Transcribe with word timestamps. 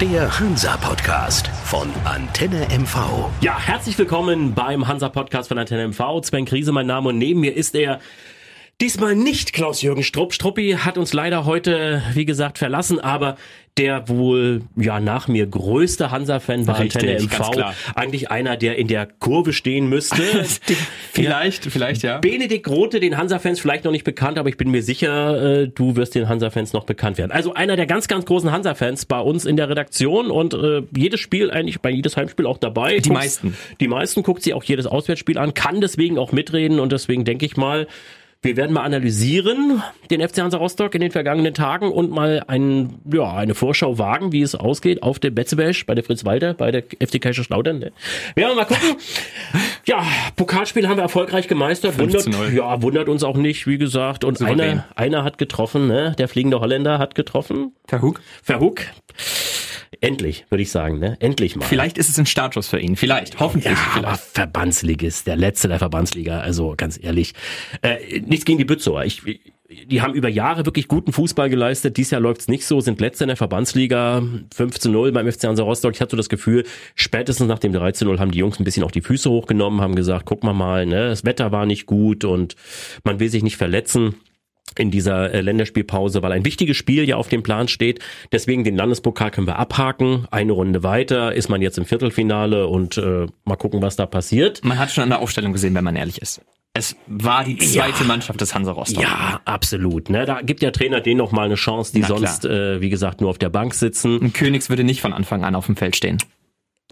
Der 0.00 0.40
Hansa-Podcast 0.40 1.48
von 1.64 1.92
Antenne 2.06 2.66
MV. 2.70 3.28
Ja, 3.42 3.60
herzlich 3.60 3.98
willkommen 3.98 4.54
beim 4.54 4.88
Hansa-Podcast 4.88 5.48
von 5.48 5.58
Antenne 5.58 5.88
MV. 5.88 6.22
Sven 6.22 6.46
Krise, 6.46 6.72
mein 6.72 6.86
Name 6.86 7.10
und 7.10 7.18
neben 7.18 7.40
mir 7.40 7.54
ist 7.54 7.74
er 7.74 8.00
Diesmal 8.80 9.14
nicht 9.14 9.52
Klaus-Jürgen 9.52 10.02
Strupp. 10.02 10.32
Struppi 10.32 10.78
hat 10.78 10.96
uns 10.96 11.12
leider 11.12 11.44
heute, 11.44 12.02
wie 12.14 12.24
gesagt, 12.24 12.56
verlassen, 12.56 12.98
aber 12.98 13.36
der 13.76 14.08
wohl 14.08 14.62
ja 14.74 15.00
nach 15.00 15.28
mir 15.28 15.46
größte 15.46 16.10
Hansa-Fan 16.10 16.64
bei 16.64 16.72
Antenne 16.72 17.20
MV. 17.20 17.74
Eigentlich 17.94 18.30
einer, 18.30 18.56
der 18.56 18.76
in 18.76 18.88
der 18.88 19.06
Kurve 19.06 19.52
stehen 19.52 19.88
müsste. 19.88 20.22
vielleicht, 21.12 21.66
ja. 21.66 21.70
vielleicht, 21.70 22.02
ja. 22.02 22.18
Benedikt 22.18 22.64
Grote, 22.64 23.00
den 23.00 23.18
Hansa-Fans 23.18 23.60
vielleicht 23.60 23.84
noch 23.84 23.92
nicht 23.92 24.04
bekannt, 24.04 24.38
aber 24.38 24.48
ich 24.48 24.56
bin 24.56 24.70
mir 24.70 24.82
sicher, 24.82 25.60
äh, 25.62 25.68
du 25.68 25.96
wirst 25.96 26.14
den 26.14 26.28
Hansa-Fans 26.28 26.72
noch 26.72 26.84
bekannt 26.84 27.18
werden. 27.18 27.32
Also 27.32 27.52
einer 27.52 27.76
der 27.76 27.86
ganz, 27.86 28.08
ganz 28.08 28.24
großen 28.24 28.50
Hansa-Fans 28.50 29.04
bei 29.04 29.20
uns 29.20 29.44
in 29.44 29.56
der 29.56 29.68
Redaktion 29.68 30.30
und 30.30 30.54
äh, 30.54 30.82
jedes 30.96 31.20
Spiel 31.20 31.50
eigentlich, 31.50 31.80
bei 31.80 31.90
jedes 31.90 32.16
Heimspiel 32.16 32.46
auch 32.46 32.58
dabei. 32.58 32.96
Die 32.96 33.10
Guckst, 33.10 33.12
meisten. 33.12 33.56
Die 33.78 33.88
meisten 33.88 34.22
guckt 34.22 34.42
sie 34.42 34.54
auch 34.54 34.64
jedes 34.64 34.86
Auswärtsspiel 34.86 35.36
an, 35.36 35.52
kann 35.52 35.82
deswegen 35.82 36.18
auch 36.18 36.32
mitreden 36.32 36.80
und 36.80 36.92
deswegen 36.92 37.24
denke 37.24 37.44
ich 37.44 37.58
mal, 37.58 37.86
wir 38.42 38.56
werden 38.56 38.72
mal 38.72 38.84
analysieren, 38.84 39.82
den 40.10 40.26
FC 40.26 40.38
Hansa 40.38 40.56
Rostock 40.56 40.94
in 40.94 41.02
den 41.02 41.10
vergangenen 41.10 41.52
Tagen 41.52 41.92
und 41.92 42.10
mal 42.10 42.42
ein, 42.46 42.98
ja, 43.12 43.34
eine 43.34 43.54
Vorschau 43.54 43.98
wagen, 43.98 44.32
wie 44.32 44.40
es 44.40 44.54
ausgeht 44.54 45.02
auf 45.02 45.18
der 45.18 45.30
Betzebesch, 45.30 45.84
bei 45.84 45.94
der 45.94 46.02
Fritz 46.04 46.24
Walter, 46.24 46.54
bei 46.54 46.70
der 46.70 46.82
FC 46.82 47.20
Kaiserslautern. 47.20 47.78
Ne? 47.78 47.92
Wir 48.34 48.44
werden 48.44 48.56
mal 48.56 48.64
gucken. 48.64 48.96
Ja, 49.86 50.06
Pokalspiel 50.36 50.88
haben 50.88 50.96
wir 50.96 51.02
erfolgreich 51.02 51.48
gemeistert. 51.48 51.98
Wundert, 51.98 52.26
ja, 52.54 52.80
wundert 52.80 53.08
uns 53.08 53.24
auch 53.24 53.36
nicht, 53.36 53.66
wie 53.66 53.76
gesagt. 53.76 54.24
Und 54.24 54.40
einer, 54.40 54.86
einer 54.96 55.22
hat 55.22 55.36
getroffen, 55.36 55.86
ne? 55.86 56.14
der 56.18 56.28
fliegende 56.28 56.60
Holländer 56.60 56.98
hat 56.98 57.14
getroffen. 57.14 57.72
Verhoek. 57.88 58.22
Verhoek. 58.42 58.82
Endlich, 60.02 60.46
würde 60.48 60.62
ich 60.62 60.70
sagen, 60.70 60.98
ne? 60.98 61.16
Endlich 61.20 61.56
mal. 61.56 61.64
Vielleicht 61.66 61.98
ist 61.98 62.08
es 62.08 62.18
ein 62.18 62.24
Startschuss 62.24 62.68
für 62.68 62.78
ihn. 62.78 62.96
Vielleicht, 62.96 63.38
hoffentlich. 63.38 63.72
Ja, 63.72 63.76
vielleicht. 63.76 64.06
aber 64.06 64.16
Verbandsligist, 64.16 65.26
der 65.26 65.36
letzte 65.36 65.68
der 65.68 65.78
Verbandsliga. 65.78 66.40
Also 66.40 66.74
ganz 66.76 66.98
ehrlich, 67.00 67.34
äh, 67.82 68.20
nichts 68.20 68.46
gegen 68.46 68.56
die 68.58 68.64
Bützower. 68.64 69.04
Ich, 69.04 69.22
die 69.68 70.00
haben 70.00 70.14
über 70.14 70.28
Jahre 70.28 70.64
wirklich 70.64 70.88
guten 70.88 71.12
Fußball 71.12 71.50
geleistet. 71.50 71.98
Dies 71.98 72.10
Jahr 72.10 72.20
läuft's 72.20 72.48
nicht 72.48 72.64
so, 72.64 72.80
sind 72.80 72.98
letzte 73.00 73.24
in 73.24 73.28
der 73.28 73.36
Verbandsliga, 73.36 74.22
15-0 74.56 75.12
beim 75.12 75.30
FC 75.30 75.44
Hansa 75.44 75.62
Rostock. 75.62 75.94
Ich 75.94 76.00
hatte 76.00 76.12
so 76.12 76.16
das 76.16 76.30
Gefühl, 76.30 76.64
spätestens 76.94 77.46
nach 77.46 77.58
dem 77.58 77.72
13-0 77.72 78.18
haben 78.18 78.30
die 78.30 78.38
Jungs 78.38 78.58
ein 78.58 78.64
bisschen 78.64 78.84
auch 78.84 78.90
die 78.90 79.02
Füße 79.02 79.28
hochgenommen, 79.28 79.82
haben 79.82 79.94
gesagt, 79.94 80.24
guck 80.24 80.42
mal 80.42 80.54
mal, 80.54 80.86
ne, 80.86 81.08
das 81.08 81.26
Wetter 81.26 81.52
war 81.52 81.66
nicht 81.66 81.84
gut 81.84 82.24
und 82.24 82.56
man 83.04 83.20
will 83.20 83.28
sich 83.28 83.42
nicht 83.42 83.58
verletzen 83.58 84.14
in 84.78 84.90
dieser 84.90 85.32
äh, 85.32 85.40
Länderspielpause, 85.40 86.22
weil 86.22 86.32
ein 86.32 86.44
wichtiges 86.44 86.76
Spiel 86.76 87.08
ja 87.08 87.16
auf 87.16 87.28
dem 87.28 87.42
Plan 87.42 87.68
steht. 87.68 88.00
Deswegen 88.32 88.64
den 88.64 88.76
Landespokal 88.76 89.30
können 89.30 89.46
wir 89.46 89.58
abhaken. 89.58 90.26
Eine 90.30 90.52
Runde 90.52 90.82
weiter 90.82 91.34
ist 91.34 91.48
man 91.48 91.62
jetzt 91.62 91.78
im 91.78 91.84
Viertelfinale 91.84 92.66
und 92.66 92.96
äh, 92.98 93.26
mal 93.44 93.56
gucken, 93.56 93.82
was 93.82 93.96
da 93.96 94.06
passiert. 94.06 94.64
Man 94.64 94.78
hat 94.78 94.90
schon 94.90 95.04
an 95.04 95.10
der 95.10 95.20
Aufstellung 95.20 95.52
gesehen, 95.52 95.74
wenn 95.74 95.84
man 95.84 95.96
ehrlich 95.96 96.20
ist. 96.22 96.40
Es 96.72 96.94
war 97.08 97.42
die 97.42 97.56
zweite 97.56 98.02
ja, 98.02 98.06
Mannschaft 98.06 98.40
des 98.40 98.54
Hansa 98.54 98.70
Rostock. 98.70 99.02
Ja, 99.02 99.40
absolut. 99.44 100.08
Ne, 100.08 100.24
da 100.24 100.40
gibt 100.40 100.62
der 100.62 100.72
Trainer 100.72 101.00
denen 101.00 101.18
noch 101.18 101.32
mal 101.32 101.46
eine 101.46 101.56
Chance, 101.56 101.92
die 101.92 102.02
sonst, 102.02 102.44
äh, 102.44 102.80
wie 102.80 102.90
gesagt, 102.90 103.20
nur 103.20 103.30
auf 103.30 103.38
der 103.38 103.48
Bank 103.48 103.74
sitzen. 103.74 104.22
Ein 104.22 104.32
Königs 104.32 104.68
würde 104.68 104.84
nicht 104.84 105.00
von 105.00 105.12
Anfang 105.12 105.44
an 105.44 105.56
auf 105.56 105.66
dem 105.66 105.74
Feld 105.74 105.96
stehen. 105.96 106.18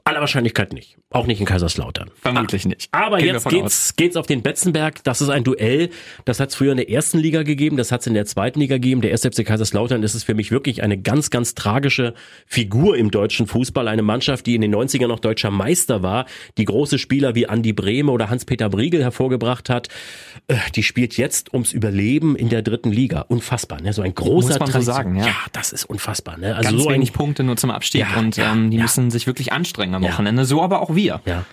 Aller 0.09 0.21
Wahrscheinlichkeit 0.21 0.73
nicht. 0.73 0.97
Auch 1.11 1.27
nicht 1.27 1.39
in 1.39 1.45
Kaiserslautern. 1.45 2.11
Vermutlich 2.19 2.65
ah, 2.65 2.69
nicht. 2.69 2.89
Aber 2.93 3.19
Gehen 3.19 3.35
jetzt 3.35 3.47
geht's, 3.47 3.95
geht's 3.95 4.17
auf 4.17 4.27
den 4.27 4.41
Betzenberg. 4.41 5.05
Das 5.05 5.21
ist 5.21 5.29
ein 5.29 5.45
Duell. 5.45 5.91
Das 6.25 6.41
hat 6.41 6.49
es 6.49 6.55
früher 6.55 6.71
in 6.71 6.79
der 6.79 6.89
ersten 6.89 7.19
Liga 7.19 7.43
gegeben. 7.43 7.77
Das 7.77 7.93
hat 7.93 8.01
es 8.01 8.07
in 8.07 8.15
der 8.15 8.25
zweiten 8.25 8.59
Liga 8.59 8.77
gegeben. 8.77 9.03
Der 9.03 9.13
SFC 9.13 9.45
Kaiserslautern 9.45 10.01
das 10.01 10.15
ist 10.15 10.25
für 10.25 10.33
mich 10.35 10.51
wirklich 10.51 10.83
eine 10.83 10.97
ganz, 10.97 11.29
ganz 11.29 11.55
tragische 11.55 12.15
Figur 12.47 12.97
im 12.97 13.11
deutschen 13.11 13.47
Fußball. 13.47 13.87
Eine 13.87 14.01
Mannschaft, 14.01 14.47
die 14.47 14.55
in 14.55 14.63
den 14.63 14.75
90ern 14.75 15.09
noch 15.09 15.21
deutscher 15.21 15.51
Meister 15.51 16.03
war, 16.03 16.25
die 16.57 16.65
große 16.65 16.99
Spieler 16.99 17.35
wie 17.35 17.47
Andi 17.47 17.75
Brehme 17.75 18.11
oder 18.11 18.31
Hans-Peter 18.31 18.71
Briegel 18.71 19.03
hervorgebracht 19.03 19.69
hat. 19.69 19.89
Äh, 20.47 20.57
die 20.75 20.83
spielt 20.83 21.19
jetzt 21.19 21.53
ums 21.53 21.73
Überleben 21.73 22.35
in 22.35 22.49
der 22.49 22.63
dritten 22.63 22.91
Liga. 22.91 23.27
Unfassbar. 23.29 23.83
Ne? 23.83 23.93
So 23.93 24.01
ein 24.01 24.15
großer 24.15 24.59
Muss 24.59 24.59
man 24.59 24.71
so 24.71 24.81
sagen, 24.81 25.17
ja. 25.17 25.27
ja. 25.27 25.35
das 25.53 25.73
ist 25.73 25.85
unfassbar. 25.85 26.39
Ne? 26.39 26.57
Also 26.57 26.71
ganz 26.71 26.83
so 26.83 26.91
wenig 26.91 27.13
Punkte 27.13 27.45
nur 27.45 27.59
zum 27.59 27.71
Abstieg 27.71 28.07
ja, 28.11 28.19
und 28.19 28.39
ähm, 28.39 28.71
die 28.71 28.79
ja. 28.79 28.85
müssen 28.85 29.11
sich 29.11 29.27
wirklich 29.27 29.53
anstrengen 29.53 29.98
am 30.07 30.13
Wochenende. 30.13 30.45
So 30.45 30.63
aber 30.63 30.81
auch 30.81 30.95
wir. 30.95 31.21
Ja. 31.25 31.45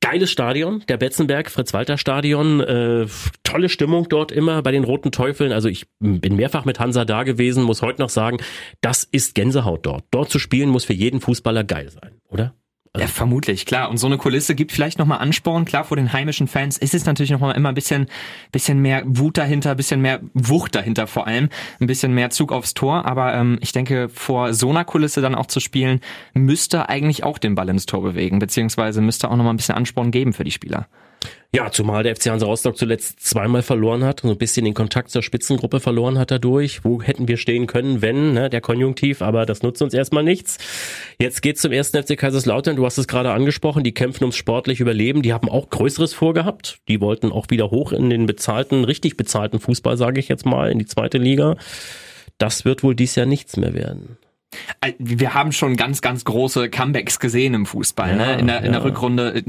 Geiles 0.00 0.32
Stadion, 0.32 0.82
der 0.88 0.96
Betzenberg, 0.96 1.48
Fritz-Walter-Stadion. 1.48 2.60
Äh, 2.60 3.06
tolle 3.44 3.68
Stimmung 3.68 4.08
dort 4.08 4.32
immer 4.32 4.60
bei 4.62 4.72
den 4.72 4.82
Roten 4.82 5.12
Teufeln. 5.12 5.52
Also 5.52 5.68
ich 5.68 5.86
bin 6.00 6.34
mehrfach 6.34 6.64
mit 6.64 6.80
Hansa 6.80 7.04
da 7.04 7.22
gewesen, 7.22 7.62
muss 7.62 7.82
heute 7.82 8.02
noch 8.02 8.08
sagen, 8.08 8.38
das 8.80 9.04
ist 9.04 9.36
Gänsehaut 9.36 9.86
dort. 9.86 10.04
Dort 10.10 10.30
zu 10.30 10.40
spielen 10.40 10.70
muss 10.70 10.84
für 10.84 10.92
jeden 10.92 11.20
Fußballer 11.20 11.62
geil 11.62 11.88
sein, 11.88 12.20
oder? 12.28 12.52
Ja, 12.94 13.06
vermutlich, 13.06 13.64
klar. 13.64 13.88
Und 13.88 13.96
so 13.96 14.06
eine 14.06 14.18
Kulisse 14.18 14.54
gibt 14.54 14.70
vielleicht 14.70 14.98
nochmal 14.98 15.20
Ansporn. 15.20 15.64
Klar, 15.64 15.84
vor 15.84 15.96
den 15.96 16.12
heimischen 16.12 16.46
Fans 16.46 16.76
ist 16.76 16.92
es 16.92 17.06
natürlich 17.06 17.30
nochmal 17.30 17.56
immer 17.56 17.70
ein 17.70 17.74
bisschen, 17.74 18.06
bisschen 18.52 18.80
mehr 18.80 19.02
Wut 19.06 19.38
dahinter, 19.38 19.74
bisschen 19.74 20.02
mehr 20.02 20.20
Wucht 20.34 20.74
dahinter 20.74 21.06
vor 21.06 21.26
allem, 21.26 21.48
ein 21.80 21.86
bisschen 21.86 22.12
mehr 22.12 22.28
Zug 22.28 22.52
aufs 22.52 22.74
Tor. 22.74 23.06
Aber 23.06 23.32
ähm, 23.32 23.56
ich 23.62 23.72
denke, 23.72 24.10
vor 24.10 24.52
so 24.52 24.68
einer 24.68 24.84
Kulisse 24.84 25.22
dann 25.22 25.34
auch 25.34 25.46
zu 25.46 25.58
spielen, 25.58 26.00
müsste 26.34 26.90
eigentlich 26.90 27.24
auch 27.24 27.38
den 27.38 27.54
Ball 27.54 27.70
ins 27.70 27.86
Tor 27.86 28.02
bewegen, 28.02 28.38
beziehungsweise 28.38 29.00
müsste 29.00 29.30
auch 29.30 29.36
nochmal 29.36 29.54
ein 29.54 29.58
bisschen 29.58 29.74
Ansporn 29.74 30.10
geben 30.10 30.34
für 30.34 30.44
die 30.44 30.50
Spieler. 30.50 30.86
Ja, 31.54 31.70
zumal 31.70 32.02
der 32.02 32.16
FC 32.16 32.30
Hansa 32.30 32.46
Rostock 32.46 32.78
zuletzt 32.78 33.20
zweimal 33.20 33.60
verloren 33.60 34.04
hat, 34.04 34.20
so 34.20 34.30
ein 34.30 34.38
bisschen 34.38 34.64
den 34.64 34.72
Kontakt 34.72 35.10
zur 35.10 35.22
Spitzengruppe 35.22 35.80
verloren 35.80 36.18
hat 36.18 36.30
dadurch. 36.30 36.82
Wo 36.82 37.02
hätten 37.02 37.28
wir 37.28 37.36
stehen 37.36 37.66
können, 37.66 38.00
wenn, 38.00 38.32
ne, 38.32 38.48
der 38.48 38.62
Konjunktiv, 38.62 39.20
aber 39.20 39.44
das 39.44 39.62
nutzt 39.62 39.82
uns 39.82 39.92
erstmal 39.92 40.22
nichts. 40.22 40.56
Jetzt 41.18 41.42
geht's 41.42 41.60
zum 41.60 41.72
ersten 41.72 42.02
FC 42.02 42.16
Kaiserslautern, 42.16 42.76
du 42.76 42.86
hast 42.86 42.96
es 42.96 43.06
gerade 43.06 43.32
angesprochen, 43.32 43.84
die 43.84 43.92
kämpfen 43.92 44.24
ums 44.24 44.36
sportlich 44.36 44.80
Überleben, 44.80 45.20
die 45.20 45.34
haben 45.34 45.50
auch 45.50 45.68
Größeres 45.68 46.14
vorgehabt, 46.14 46.78
die 46.88 47.02
wollten 47.02 47.30
auch 47.30 47.50
wieder 47.50 47.70
hoch 47.70 47.92
in 47.92 48.08
den 48.08 48.24
bezahlten, 48.24 48.84
richtig 48.84 49.18
bezahlten 49.18 49.60
Fußball, 49.60 49.98
sage 49.98 50.20
ich 50.20 50.28
jetzt 50.28 50.46
mal, 50.46 50.70
in 50.70 50.78
die 50.78 50.86
zweite 50.86 51.18
Liga. 51.18 51.56
Das 52.38 52.64
wird 52.64 52.82
wohl 52.82 52.94
dies 52.94 53.14
Jahr 53.14 53.26
nichts 53.26 53.58
mehr 53.58 53.74
werden. 53.74 54.16
Äh, 54.80 54.92
wir 54.98 55.34
haben 55.34 55.52
schon 55.52 55.76
ganz, 55.76 56.00
ganz 56.00 56.24
große 56.24 56.70
Comebacks 56.70 57.18
gesehen 57.18 57.54
im 57.54 57.66
Fußball. 57.66 58.10
Ja, 58.10 58.16
ne? 58.16 58.38
in, 58.38 58.46
der, 58.46 58.56
ja. 58.56 58.62
in 58.62 58.72
der 58.72 58.84
Rückrunde, 58.84 59.42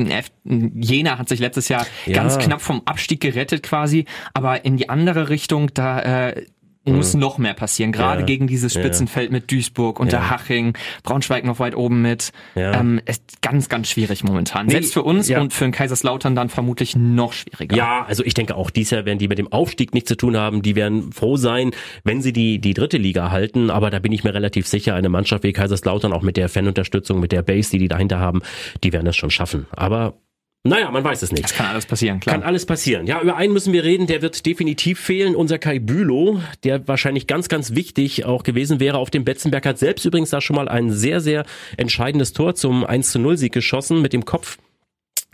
Jena 0.46 1.18
hat 1.18 1.30
sich 1.30 1.40
letztes 1.40 1.70
Jahr 1.70 1.86
ja. 2.06 2.14
ganz 2.14 2.38
knapp 2.38 2.62
vom 2.62 2.82
Abstieg 2.86 3.22
gerettet 3.22 3.64
quasi, 3.64 4.06
aber 4.34 4.66
in 4.66 4.78
die 4.78 4.90
andere 4.90 5.30
Richtung, 5.30 5.74
da 5.74 6.30
äh, 6.30 6.46
muss 6.86 7.14
mhm. 7.14 7.22
noch 7.22 7.38
mehr 7.38 7.54
passieren, 7.54 7.92
gerade 7.92 8.22
ja. 8.22 8.26
gegen 8.26 8.48
dieses 8.48 8.74
Spitzenfeld 8.74 9.30
ja. 9.30 9.38
mit 9.38 9.52
Duisburg, 9.52 10.00
Unterhaching, 10.00 10.78
Braunschweig 11.04 11.46
noch 11.46 11.60
weit 11.60 11.76
oben 11.76 12.02
mit. 12.02 12.32
Ja. 12.56 12.80
Ähm, 12.80 13.00
ist 13.06 13.42
ganz, 13.42 13.70
ganz 13.70 13.90
schwierig 13.90 14.24
momentan. 14.24 14.66
Nee, 14.66 14.74
Selbst 14.74 14.94
für 14.94 15.04
uns 15.04 15.30
und 15.30 15.54
für 15.54 15.66
den 15.66 15.72
Kaiserslautern 15.72 16.36
dann 16.36 16.50
vermutlich 16.50 16.96
noch 16.96 17.34
schwieriger. 17.34 17.76
Ja, 17.76 18.06
also 18.06 18.24
ich 18.24 18.34
denke 18.34 18.56
auch, 18.56 18.70
dies 18.70 18.90
Jahr 18.90 19.06
werden 19.06 19.20
die 19.20 19.28
mit 19.28 19.38
dem 19.38 19.52
Aufstieg 19.52 19.94
nichts 19.94 20.10
zu 20.10 20.18
tun 20.18 20.36
haben. 20.36 20.62
Die 20.62 20.76
werden 20.76 21.12
froh 21.14 21.38
sein, 21.38 21.72
wenn 22.04 22.22
sie 22.22 22.34
die, 22.34 22.60
die 22.60 22.74
dritte 22.74 22.98
Liga 22.98 23.32
halten. 23.32 23.70
Aber 23.70 23.90
da 23.90 24.00
bin 24.00 24.12
ich 24.12 24.24
mir 24.24 24.34
relativ 24.34 24.68
sicher, 24.68 24.96
eine 24.96 25.10
Mannschaft 25.10 25.44
wie 25.44 25.54
Kaiserslautern, 25.54 26.12
auch 26.12 26.22
mit 26.22 26.38
der 26.38 26.50
Fanunterstützung, 26.50 27.20
mit 27.20 27.32
der 27.32 27.44
Base, 27.44 27.72
die 27.72 27.78
die 27.78 27.88
dahinter 27.88 28.20
haben, 28.20 28.42
die 28.84 28.92
werden 28.92 29.06
das 29.06 29.16
schon 29.16 29.30
schaffen. 29.30 29.68
Aber 29.72 30.16
naja, 30.66 30.90
man 30.92 31.04
weiß 31.04 31.22
es 31.22 31.32
nicht. 31.32 31.44
Das 31.44 31.54
kann 31.54 31.66
alles 31.66 31.86
passieren, 31.86 32.22
klar. 32.22 32.36
Kann 32.36 32.44
alles 32.44 32.66
passieren. 32.66 33.06
Ja, 33.06 33.22
über 33.22 33.36
einen 33.36 33.52
müssen 33.52 33.74
wir 33.74 33.84
reden, 33.84 34.08
der 34.08 34.22
wird 34.22 34.46
definitiv 34.46 34.98
fehlen. 34.98 35.36
Unser 35.36 35.60
Kai 35.60 35.80
Bülow, 35.80 36.40
der 36.64 36.88
wahrscheinlich 36.88 37.28
ganz, 37.28 37.50
ganz 37.50 37.76
wichtig 37.76 38.24
auch 38.24 38.44
gewesen 38.44 38.80
wäre 38.80 38.98
auf 38.98 39.10
dem 39.10 39.26
Betzenberg, 39.26 39.66
hat 39.66 39.78
selbst 39.78 40.06
übrigens 40.06 40.30
da 40.30 40.40
schon 40.40 40.56
mal 40.56 40.70
ein 40.70 40.92
sehr, 40.92 41.20
sehr 41.20 41.46
entscheidendes 41.76 42.32
Tor 42.32 42.56
zum 42.56 42.86
1 42.86 43.12
zu 43.12 43.20
0 43.20 43.38
Sieg 43.38 43.54
geschossen 43.54 44.02
mit 44.02 44.14
dem 44.14 44.24
Kopf 44.24 44.58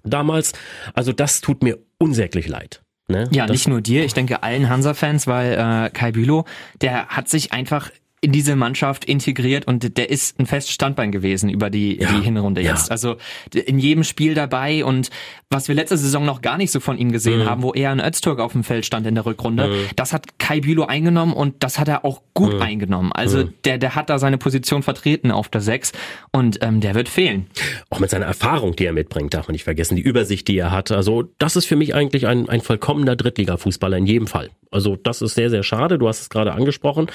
damals. 0.04 0.54
Also 0.96 1.14
das 1.14 1.42
tut 1.42 1.62
mir 1.62 1.78
unsäglich 2.00 2.48
leid. 2.48 2.82
Ne? 3.08 3.28
Ja, 3.32 3.46
das 3.46 3.54
nicht 3.54 3.68
nur 3.68 3.82
dir, 3.82 4.06
ich 4.06 4.14
denke 4.14 4.42
allen 4.42 4.68
Hansa-Fans, 4.68 5.28
weil 5.28 5.54
äh, 5.54 5.90
Kai 5.92 6.12
Bülow, 6.12 6.46
der 6.82 7.08
hat 7.08 7.28
sich 7.30 7.54
einfach 7.54 7.92
in 8.22 8.32
diese 8.32 8.56
Mannschaft 8.56 9.06
integriert 9.06 9.66
und 9.68 9.98
der 9.98 10.10
ist 10.10 10.40
ein 10.40 10.46
festes 10.46 10.74
Standbein 10.74 11.12
gewesen 11.12 11.50
über 11.50 11.70
die, 11.70 12.00
ja, 12.00 12.12
die 12.12 12.22
Hinrunde 12.22 12.62
jetzt. 12.62 12.88
Ja. 12.88 12.92
Also 12.92 13.18
in 13.54 13.80
jedem 13.80 14.04
Spiel 14.04 14.34
dabei 14.34 14.84
und 14.84 15.10
was 15.50 15.68
wir 15.68 15.76
letzte 15.76 15.98
Saison 15.98 16.26
noch 16.26 16.42
gar 16.42 16.58
nicht 16.58 16.72
so 16.72 16.80
von 16.80 16.98
ihm 16.98 17.12
gesehen 17.12 17.40
mhm. 17.40 17.46
haben, 17.46 17.64
wo 17.64 17.74
er 17.74 17.92
ein 17.92 18.00
Öztürk 18.00 18.40
auf 18.40 18.52
dem 18.52 18.64
Feld 18.64 18.86
stand 18.86 19.08
in 19.08 19.16
der 19.16 19.26
Rückrunde, 19.26 19.68
mhm. 19.68 19.86
das 19.96 20.14
hat 20.14 20.38
Kai 20.38 20.60
Bülow 20.60 20.86
eingenommen 20.86 21.34
und 21.34 21.64
das 21.64 21.80
hat 21.80 21.88
er 21.88 22.04
auch 22.04 22.22
gut 22.40 22.54
mhm. 22.54 22.62
eingenommen. 22.62 23.12
Also 23.12 23.40
mhm. 23.40 23.54
der, 23.66 23.78
der 23.78 23.96
hat 23.96 24.10
da 24.10 24.18
seine 24.18 24.38
Position 24.38 24.82
vertreten 24.82 25.30
auf 25.30 25.50
der 25.50 25.60
Sechs 25.60 25.92
und 26.32 26.60
ähm, 26.62 26.80
der 26.80 26.96
wird 26.96 27.10
fehlen. 27.10 27.48
Auch 27.90 28.00
mit 28.00 28.10
seiner 28.10 28.28
Erfahrung, 28.28 28.78
die 28.78 28.86
er 28.86 28.94
mitbringt, 28.94 29.34
darf 29.34 29.48
man 29.48 29.54
nicht 29.54 29.66
vergessen, 29.66 29.98
die 29.98 30.02
Übersicht, 30.02 30.48
die 30.48 30.58
er 30.58 30.72
hat. 30.72 30.92
Also 30.92 31.24
das 31.38 31.58
ist 31.58 31.66
für 31.66 31.76
mich 31.76 31.94
eigentlich 31.94 32.28
ein, 32.28 32.48
ein 32.48 32.62
vollkommener 32.62 33.18
Drittliga-Fußballer 33.18 33.98
in 33.98 34.06
jedem 34.06 34.28
Fall. 34.28 34.50
Also 34.72 34.96
das 34.96 35.22
ist 35.22 35.36
sehr, 35.36 35.50
sehr 35.50 35.64
schade. 35.64 35.98
Du 35.98 36.08
hast 36.08 36.22
es 36.22 36.30
gerade 36.30 36.54
angesprochen. 36.54 37.08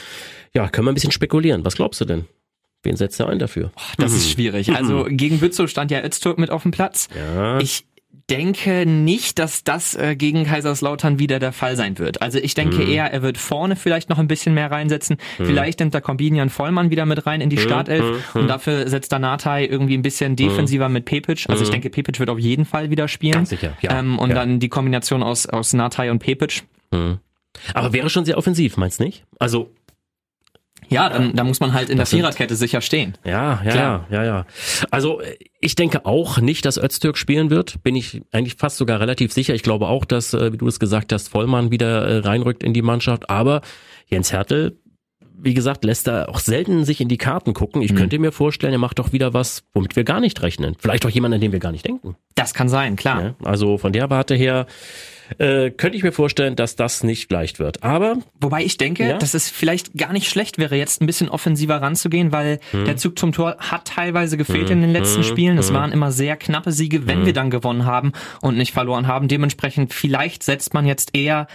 Ja, 0.52 0.68
können 0.68 0.86
wir 0.86 0.92
ein 0.92 0.94
bisschen 0.94 1.12
spekulieren. 1.12 1.64
Was 1.64 1.76
glaubst 1.76 2.02
du 2.02 2.04
denn? 2.04 2.26
Wen 2.82 2.96
setzt 2.96 3.18
er 3.18 3.30
ein 3.30 3.38
dafür? 3.38 3.72
Oh, 3.76 3.80
das 3.96 4.10
mhm. 4.10 4.18
ist 4.18 4.30
schwierig. 4.30 4.72
Also 4.74 5.04
gegen 5.08 5.40
Bützow 5.40 5.70
stand 5.70 5.90
ja 5.90 6.04
Öztürk 6.04 6.38
mit 6.38 6.50
auf 6.50 6.62
dem 6.62 6.70
Platz. 6.70 7.08
Ja. 7.16 7.58
Ich 7.60 7.86
denke 8.30 8.86
nicht, 8.86 9.38
dass 9.38 9.64
das 9.64 9.94
äh, 9.94 10.16
gegen 10.16 10.44
Kaiserslautern 10.44 11.18
wieder 11.18 11.38
der 11.38 11.52
Fall 11.52 11.76
sein 11.76 11.98
wird. 11.98 12.22
Also 12.22 12.38
ich 12.38 12.54
denke 12.54 12.76
Mhm. 12.82 12.90
eher, 12.90 13.12
er 13.12 13.22
wird 13.22 13.36
vorne 13.38 13.76
vielleicht 13.76 14.08
noch 14.08 14.18
ein 14.18 14.28
bisschen 14.28 14.54
mehr 14.54 14.70
reinsetzen. 14.70 15.18
Vielleicht 15.36 15.80
nimmt 15.80 15.92
der 15.94 16.00
Kombinian 16.00 16.48
Vollmann 16.48 16.90
wieder 16.90 17.04
mit 17.06 17.26
rein 17.26 17.40
in 17.40 17.48
Mhm. 17.48 17.50
die 17.50 17.58
Startelf 17.58 18.34
und 18.34 18.48
dafür 18.48 18.88
setzt 18.88 19.12
der 19.12 19.18
Natai 19.18 19.66
irgendwie 19.66 19.96
ein 19.96 20.02
bisschen 20.02 20.36
defensiver 20.36 20.88
mit 20.88 21.04
Pepic. 21.04 21.44
Also 21.48 21.62
ich 21.64 21.70
denke, 21.70 21.90
Pepic 21.90 22.18
wird 22.18 22.30
auf 22.30 22.38
jeden 22.38 22.64
Fall 22.64 22.90
wieder 22.90 23.08
spielen. 23.08 23.32
Mhm. 23.32 23.38
Ganz 23.38 23.48
sicher, 23.50 23.76
ja. 23.82 23.98
Ähm, 23.98 24.18
und 24.18 24.30
Ja. 24.30 24.36
dann 24.36 24.58
die 24.58 24.68
Kombination 24.68 25.22
aus, 25.22 25.46
aus 25.46 25.72
Natai 25.74 26.10
und 26.10 26.18
Pepic. 26.20 26.62
Aber 27.74 27.92
wäre 27.92 28.10
schon 28.10 28.24
sehr 28.24 28.38
offensiv, 28.38 28.76
meinst 28.76 29.00
du 29.00 29.04
nicht? 29.04 29.24
Also, 29.38 29.70
Ja, 30.88 31.08
dann, 31.08 31.34
da 31.34 31.44
muss 31.44 31.60
man 31.60 31.72
halt 31.72 31.88
in 31.88 31.96
der 31.96 32.02
Das 32.02 32.10
sind- 32.10 32.20
Viererkette 32.20 32.56
sicher 32.56 32.80
stehen. 32.80 33.14
ja, 33.24 33.60
ja, 33.64 33.70
Klar. 33.70 34.06
ja, 34.10 34.16
ja, 34.18 34.24
ja. 34.24 34.46
Also, 34.90 35.20
äh, 35.20 35.36
ich 35.60 35.74
denke 35.74 36.04
auch 36.06 36.38
nicht, 36.38 36.64
dass 36.66 36.76
Öztürk 36.78 37.16
spielen 37.18 37.50
wird. 37.50 37.82
Bin 37.82 37.96
ich 37.96 38.22
eigentlich 38.32 38.54
fast 38.56 38.76
sogar 38.76 39.00
relativ 39.00 39.32
sicher. 39.32 39.54
Ich 39.54 39.62
glaube 39.62 39.88
auch, 39.88 40.04
dass, 40.04 40.34
äh, 40.34 40.52
wie 40.52 40.58
du 40.58 40.66
es 40.68 40.78
gesagt 40.78 41.12
hast, 41.12 41.28
Vollmann 41.28 41.70
wieder 41.70 42.06
äh, 42.06 42.18
reinrückt 42.18 42.62
in 42.62 42.74
die 42.74 42.82
Mannschaft. 42.82 43.30
Aber 43.30 43.62
Jens 44.06 44.32
Hertel, 44.32 44.76
wie 45.36 45.54
gesagt, 45.54 45.84
lässt 45.84 46.06
da 46.06 46.26
auch 46.26 46.38
selten 46.38 46.84
sich 46.84 47.00
in 47.00 47.08
die 47.08 47.16
Karten 47.18 47.54
gucken. 47.54 47.82
Ich 47.82 47.94
könnte 47.94 48.18
mir 48.18 48.32
vorstellen, 48.32 48.72
er 48.72 48.78
macht 48.78 48.98
doch 48.98 49.12
wieder 49.12 49.34
was, 49.34 49.64
womit 49.74 49.96
wir 49.96 50.04
gar 50.04 50.20
nicht 50.20 50.40
rechnen. 50.42 50.76
Vielleicht 50.78 51.04
auch 51.04 51.10
jemand, 51.10 51.34
an 51.34 51.40
den 51.40 51.52
wir 51.52 51.58
gar 51.58 51.72
nicht 51.72 51.84
denken. 51.86 52.16
Das 52.34 52.54
kann 52.54 52.68
sein, 52.68 52.96
klar. 52.96 53.22
Ja, 53.22 53.34
also 53.44 53.76
von 53.78 53.92
der 53.92 54.10
Warte 54.10 54.34
her 54.34 54.66
äh, 55.38 55.70
könnte 55.70 55.96
ich 55.96 56.02
mir 56.02 56.12
vorstellen, 56.12 56.54
dass 56.54 56.76
das 56.76 57.02
nicht 57.02 57.32
leicht 57.32 57.58
wird. 57.58 57.82
Aber 57.82 58.18
Wobei 58.40 58.62
ich 58.62 58.76
denke, 58.76 59.08
Ja. 59.08 59.18
dass 59.18 59.32
es 59.34 59.48
vielleicht 59.50 59.94
gar 59.96 60.12
nicht 60.12 60.28
schlecht 60.28 60.58
wäre, 60.58 60.76
jetzt 60.76 61.00
ein 61.00 61.06
bisschen 61.06 61.28
offensiver 61.30 61.76
ranzugehen, 61.80 62.30
weil 62.30 62.60
Hm. 62.72 62.84
der 62.84 62.96
Zug 62.98 63.18
zum 63.18 63.32
Tor 63.32 63.56
hat 63.58 63.86
teilweise 63.86 64.36
gefehlt 64.36 64.68
in 64.70 64.82
den 64.82 64.90
letzten 64.92 65.24
Spielen. 65.24 65.56
Es 65.58 65.72
waren 65.72 65.92
immer 65.92 66.12
sehr 66.12 66.36
knappe 66.36 66.72
Siege, 66.72 67.06
wenn 67.06 67.20
Hm. 67.20 67.26
wir 67.26 67.32
dann 67.32 67.50
gewonnen 67.50 67.86
haben 67.86 68.12
und 68.42 68.56
nicht 68.58 68.72
verloren 68.72 69.06
haben. 69.06 69.28
Dementsprechend 69.28 69.94
vielleicht 69.94 70.42
setzt 70.42 70.74
man 70.74 70.84
jetzt 70.86 71.16
eher 71.16 71.46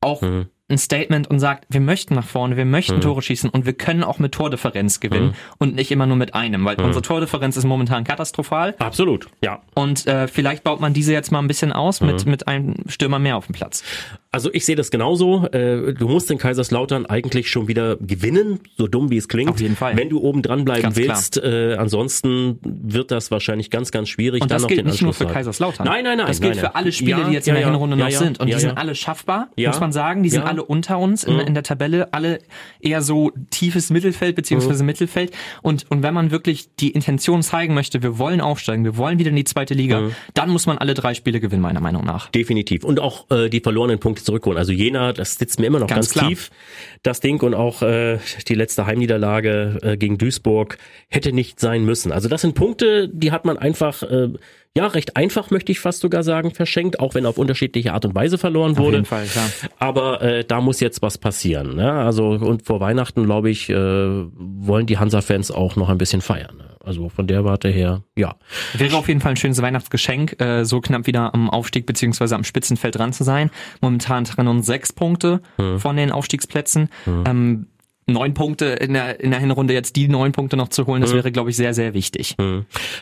auch 0.00 0.22
Hm. 0.22 0.46
Ein 0.72 0.78
Statement 0.78 1.28
und 1.30 1.38
sagt, 1.38 1.66
wir 1.68 1.80
möchten 1.80 2.14
nach 2.14 2.26
vorne, 2.26 2.56
wir 2.56 2.64
möchten 2.64 3.00
Tore 3.00 3.22
schießen 3.22 3.50
und 3.50 3.66
wir 3.66 3.74
können 3.74 4.02
auch 4.02 4.18
mit 4.18 4.32
Tordifferenz 4.32 4.98
gewinnen 5.00 5.28
Hm. 5.30 5.34
und 5.58 5.74
nicht 5.74 5.90
immer 5.90 6.06
nur 6.06 6.16
mit 6.16 6.34
einem, 6.34 6.64
weil 6.64 6.80
unsere 6.80 7.02
Tordifferenz 7.02 7.56
ist 7.56 7.64
momentan 7.64 8.04
katastrophal 8.04 8.74
absolut, 8.78 9.28
ja. 9.44 9.60
und 9.74 10.06
äh, 10.06 10.26
vielleicht 10.26 10.64
baut 10.64 10.80
man 10.80 10.92
diese 10.94 11.12
jetzt 11.12 11.30
mal 11.30 11.38
ein 11.38 11.48
bisschen 11.48 11.72
aus 11.72 12.00
Hm. 12.00 12.06
mit, 12.08 12.26
mit 12.26 12.48
einem 12.48 12.74
Stürmer 12.88 13.18
mehr 13.18 13.36
auf 13.36 13.46
dem 13.46 13.54
Platz. 13.54 13.84
Also 14.32 14.50
ich 14.52 14.64
sehe 14.64 14.76
das 14.76 14.90
genauso. 14.90 15.46
Äh, 15.52 15.92
Du 15.92 16.08
musst 16.08 16.30
in 16.30 16.38
Kaiserslautern 16.38 17.06
eigentlich 17.06 17.50
schon 17.50 17.68
wieder 17.68 17.96
gewinnen, 17.96 18.60
so 18.78 18.86
dumm 18.86 19.10
wie 19.10 19.16
es 19.18 19.28
klingt. 19.28 19.50
Auf 19.50 19.60
jeden 19.60 19.76
Fall. 19.76 19.96
Wenn 19.96 20.08
du 20.08 20.20
oben 20.20 20.42
dran 20.42 20.64
bleiben 20.64 20.82
Ganz 20.82 20.96
willst. 20.96 21.36
Äh, 21.36 21.74
ansonsten 21.78 22.58
wird 22.62 23.10
das 23.10 23.30
wahrscheinlich 23.30 23.70
ganz, 23.70 23.90
ganz 23.90 24.08
schwierig. 24.08 24.42
Und 24.42 24.50
das 24.50 24.66
gilt 24.66 24.80
den 24.80 24.86
nicht 24.86 25.02
nur 25.02 25.12
für. 25.12 25.26
Kaiserslautern. 25.26 25.86
Nein, 25.86 26.04
nein, 26.04 26.16
nein. 26.18 26.26
Das 26.26 26.40
gilt 26.40 26.54
nein, 26.54 26.60
für 26.60 26.74
alle 26.74 26.92
Spiele, 26.92 27.10
Ja, 27.20 27.28
die 27.28 27.32
jetzt 27.34 27.46
ja, 27.46 27.54
in 27.54 27.60
der 27.60 27.68
Hinrunde 27.70 27.96
ja, 27.96 28.04
noch 28.06 28.12
sind. 28.12 28.40
Und 28.40 28.48
die 28.48 28.58
sind 28.58 28.76
alle 28.76 28.94
schaffbar, 28.94 29.48
muss 29.56 29.80
man 29.80 29.92
sagen. 29.92 30.22
Die 30.22 30.28
sind. 30.30 30.42
Mhm. 30.42 30.48
alle 30.48 30.64
unter 30.64 30.98
uns 30.98 31.24
in, 31.24 31.38
in 31.38 31.54
der 31.54 31.62
Tabelle, 31.62 32.12
alle 32.12 32.38
eher 32.80 33.02
so 33.02 33.30
tiefes 33.50 33.90
Mittelfeld 33.90 34.34
beziehungsweise 34.34 34.82
Mittelfeld. 34.82 35.32
Und, 35.62 35.86
und 35.90 36.02
wenn 36.02 36.14
man 36.14 36.30
wirklich 36.30 36.74
die 36.76 36.90
Intention 36.90 37.42
zeigen 37.42 37.74
möchte, 37.74 38.02
wir 38.02 38.18
wollen 38.18 38.40
aufsteigen, 38.40 38.84
wir 38.84 38.96
wollen 38.96 39.18
wieder 39.18 39.30
in 39.30 39.36
die 39.36 39.44
zweite 39.44 39.74
Liga, 39.74 40.00
Mhm. 40.00 40.14
dann 40.34 40.50
muss 40.50 40.66
man 40.66 40.78
alle 40.78 40.94
drei 40.94 41.12
Spiele 41.14 41.38
gewinnen, 41.38 41.62
meiner 41.62 41.80
Meinung 41.80 42.04
nach. 42.04 42.30
Definitiv. 42.30 42.82
Und 42.82 42.98
auch 42.98 43.30
äh, 43.30 43.48
die 43.50 43.60
verlorenen 43.60 43.98
Punkte 44.00 44.21
zurückholen. 44.24 44.58
Also 44.58 44.72
Jena, 44.72 45.12
das 45.12 45.36
sitzt 45.36 45.58
mir 45.60 45.66
immer 45.66 45.80
noch 45.80 45.88
Ganz 45.88 46.14
ganz, 46.14 46.26
tief, 46.26 46.50
das 47.02 47.20
Ding. 47.20 47.40
Und 47.40 47.54
auch 47.54 47.82
äh, 47.82 48.18
die 48.48 48.54
letzte 48.54 48.86
Heimniederlage 48.86 49.78
äh, 49.82 49.96
gegen 49.96 50.18
Duisburg 50.18 50.78
hätte 51.08 51.32
nicht 51.32 51.60
sein 51.60 51.84
müssen. 51.84 52.12
Also 52.12 52.28
das 52.28 52.42
sind 52.42 52.54
Punkte, 52.54 53.08
die 53.08 53.32
hat 53.32 53.44
man 53.44 53.58
einfach, 53.58 54.02
äh, 54.02 54.28
ja, 54.76 54.86
recht 54.86 55.16
einfach, 55.16 55.50
möchte 55.50 55.70
ich 55.72 55.80
fast 55.80 56.00
sogar 56.00 56.22
sagen, 56.22 56.50
verschenkt, 56.52 56.98
auch 57.00 57.14
wenn 57.14 57.26
auf 57.26 57.36
unterschiedliche 57.38 57.92
Art 57.92 58.04
und 58.04 58.14
Weise 58.14 58.38
verloren 58.38 58.76
wurde. 58.78 58.96
jeden 58.98 59.04
Fall, 59.06 59.26
klar. 59.26 59.48
Aber 59.78 60.22
äh, 60.22 60.44
da 60.44 60.60
muss 60.60 60.80
jetzt 60.80 61.02
was 61.02 61.18
passieren. 61.18 61.76
Ne? 61.76 61.92
Also 61.92 62.28
und 62.30 62.64
vor 62.64 62.80
Weihnachten, 62.80 63.24
glaube 63.24 63.50
ich, 63.50 63.68
äh, 63.68 63.74
wollen 63.76 64.86
die 64.86 64.98
Hansa-Fans 64.98 65.50
auch 65.50 65.76
noch 65.76 65.88
ein 65.90 65.98
bisschen 65.98 66.20
feiern. 66.22 66.56
Ne? 66.56 66.64
Also 66.84 67.08
von 67.10 67.26
der 67.28 67.44
Warte 67.44 67.68
her, 67.68 68.02
ja. 68.16 68.34
Wäre 68.72 68.96
auf 68.96 69.06
jeden 69.06 69.20
Fall 69.20 69.32
ein 69.32 69.36
schönes 69.36 69.60
Weihnachtsgeschenk, 69.62 70.40
äh, 70.40 70.64
so 70.64 70.80
knapp 70.80 71.06
wieder 71.06 71.32
am 71.32 71.48
Aufstieg 71.50 71.86
beziehungsweise 71.86 72.34
am 72.34 72.42
Spitzenfeld 72.42 72.96
dran 72.96 73.12
zu 73.12 73.22
sein. 73.24 73.50
Momentan 73.80 74.24
trennen 74.24 74.48
uns 74.48 74.66
sechs 74.66 74.92
Punkte 74.92 75.42
Hm. 75.58 75.78
von 75.78 75.96
den 75.96 76.10
Aufstiegsplätzen. 76.10 76.88
Ähm, 77.06 77.66
neun 78.06 78.34
Punkte 78.34 78.66
in 78.66 78.94
der, 78.94 79.20
in 79.20 79.30
der 79.30 79.40
Hinrunde 79.40 79.74
jetzt 79.74 79.96
die 79.96 80.08
neun 80.08 80.32
Punkte 80.32 80.56
noch 80.56 80.68
zu 80.68 80.86
holen, 80.86 81.02
das 81.02 81.12
wäre, 81.14 81.32
glaube 81.32 81.50
ich, 81.50 81.56
sehr, 81.56 81.74
sehr 81.74 81.94
wichtig. 81.94 82.36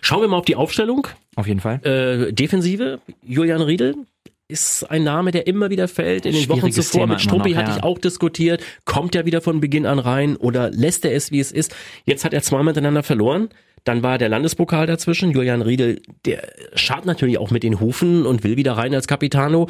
Schauen 0.00 0.20
wir 0.20 0.28
mal 0.28 0.36
auf 0.36 0.44
die 0.44 0.56
Aufstellung. 0.56 1.06
Auf 1.36 1.46
jeden 1.46 1.60
Fall. 1.60 1.80
Äh, 1.84 2.32
Defensive, 2.32 3.00
Julian 3.22 3.62
Riedel 3.62 3.94
ist 4.50 4.84
ein 4.90 5.04
Name, 5.04 5.30
der 5.30 5.46
immer 5.46 5.70
wieder 5.70 5.88
fällt. 5.88 6.26
In 6.26 6.32
den 6.32 6.48
Wochen 6.48 6.72
zuvor 6.72 7.02
Thema 7.02 7.12
mit 7.14 7.20
Struppi 7.20 7.50
noch, 7.50 7.56
hatte 7.56 7.70
ja. 7.70 7.76
ich 7.78 7.82
auch 7.82 7.98
diskutiert. 7.98 8.62
Kommt 8.84 9.14
er 9.14 9.24
wieder 9.24 9.40
von 9.40 9.60
Beginn 9.60 9.86
an 9.86 9.98
rein 9.98 10.36
oder 10.36 10.70
lässt 10.70 11.04
er 11.04 11.14
es, 11.14 11.30
wie 11.30 11.40
es 11.40 11.52
ist? 11.52 11.74
Jetzt 12.04 12.24
hat 12.24 12.34
er 12.34 12.42
zweimal 12.42 12.64
miteinander 12.64 13.02
verloren. 13.02 13.48
Dann 13.84 14.02
war 14.02 14.18
der 14.18 14.28
Landespokal 14.28 14.86
dazwischen. 14.86 15.30
Julian 15.30 15.62
Riedel, 15.62 16.02
der 16.26 16.52
schaut 16.74 17.06
natürlich 17.06 17.38
auch 17.38 17.50
mit 17.50 17.62
den 17.62 17.80
Hufen 17.80 18.26
und 18.26 18.44
will 18.44 18.56
wieder 18.56 18.72
rein 18.72 18.94
als 18.94 19.06
Capitano. 19.06 19.68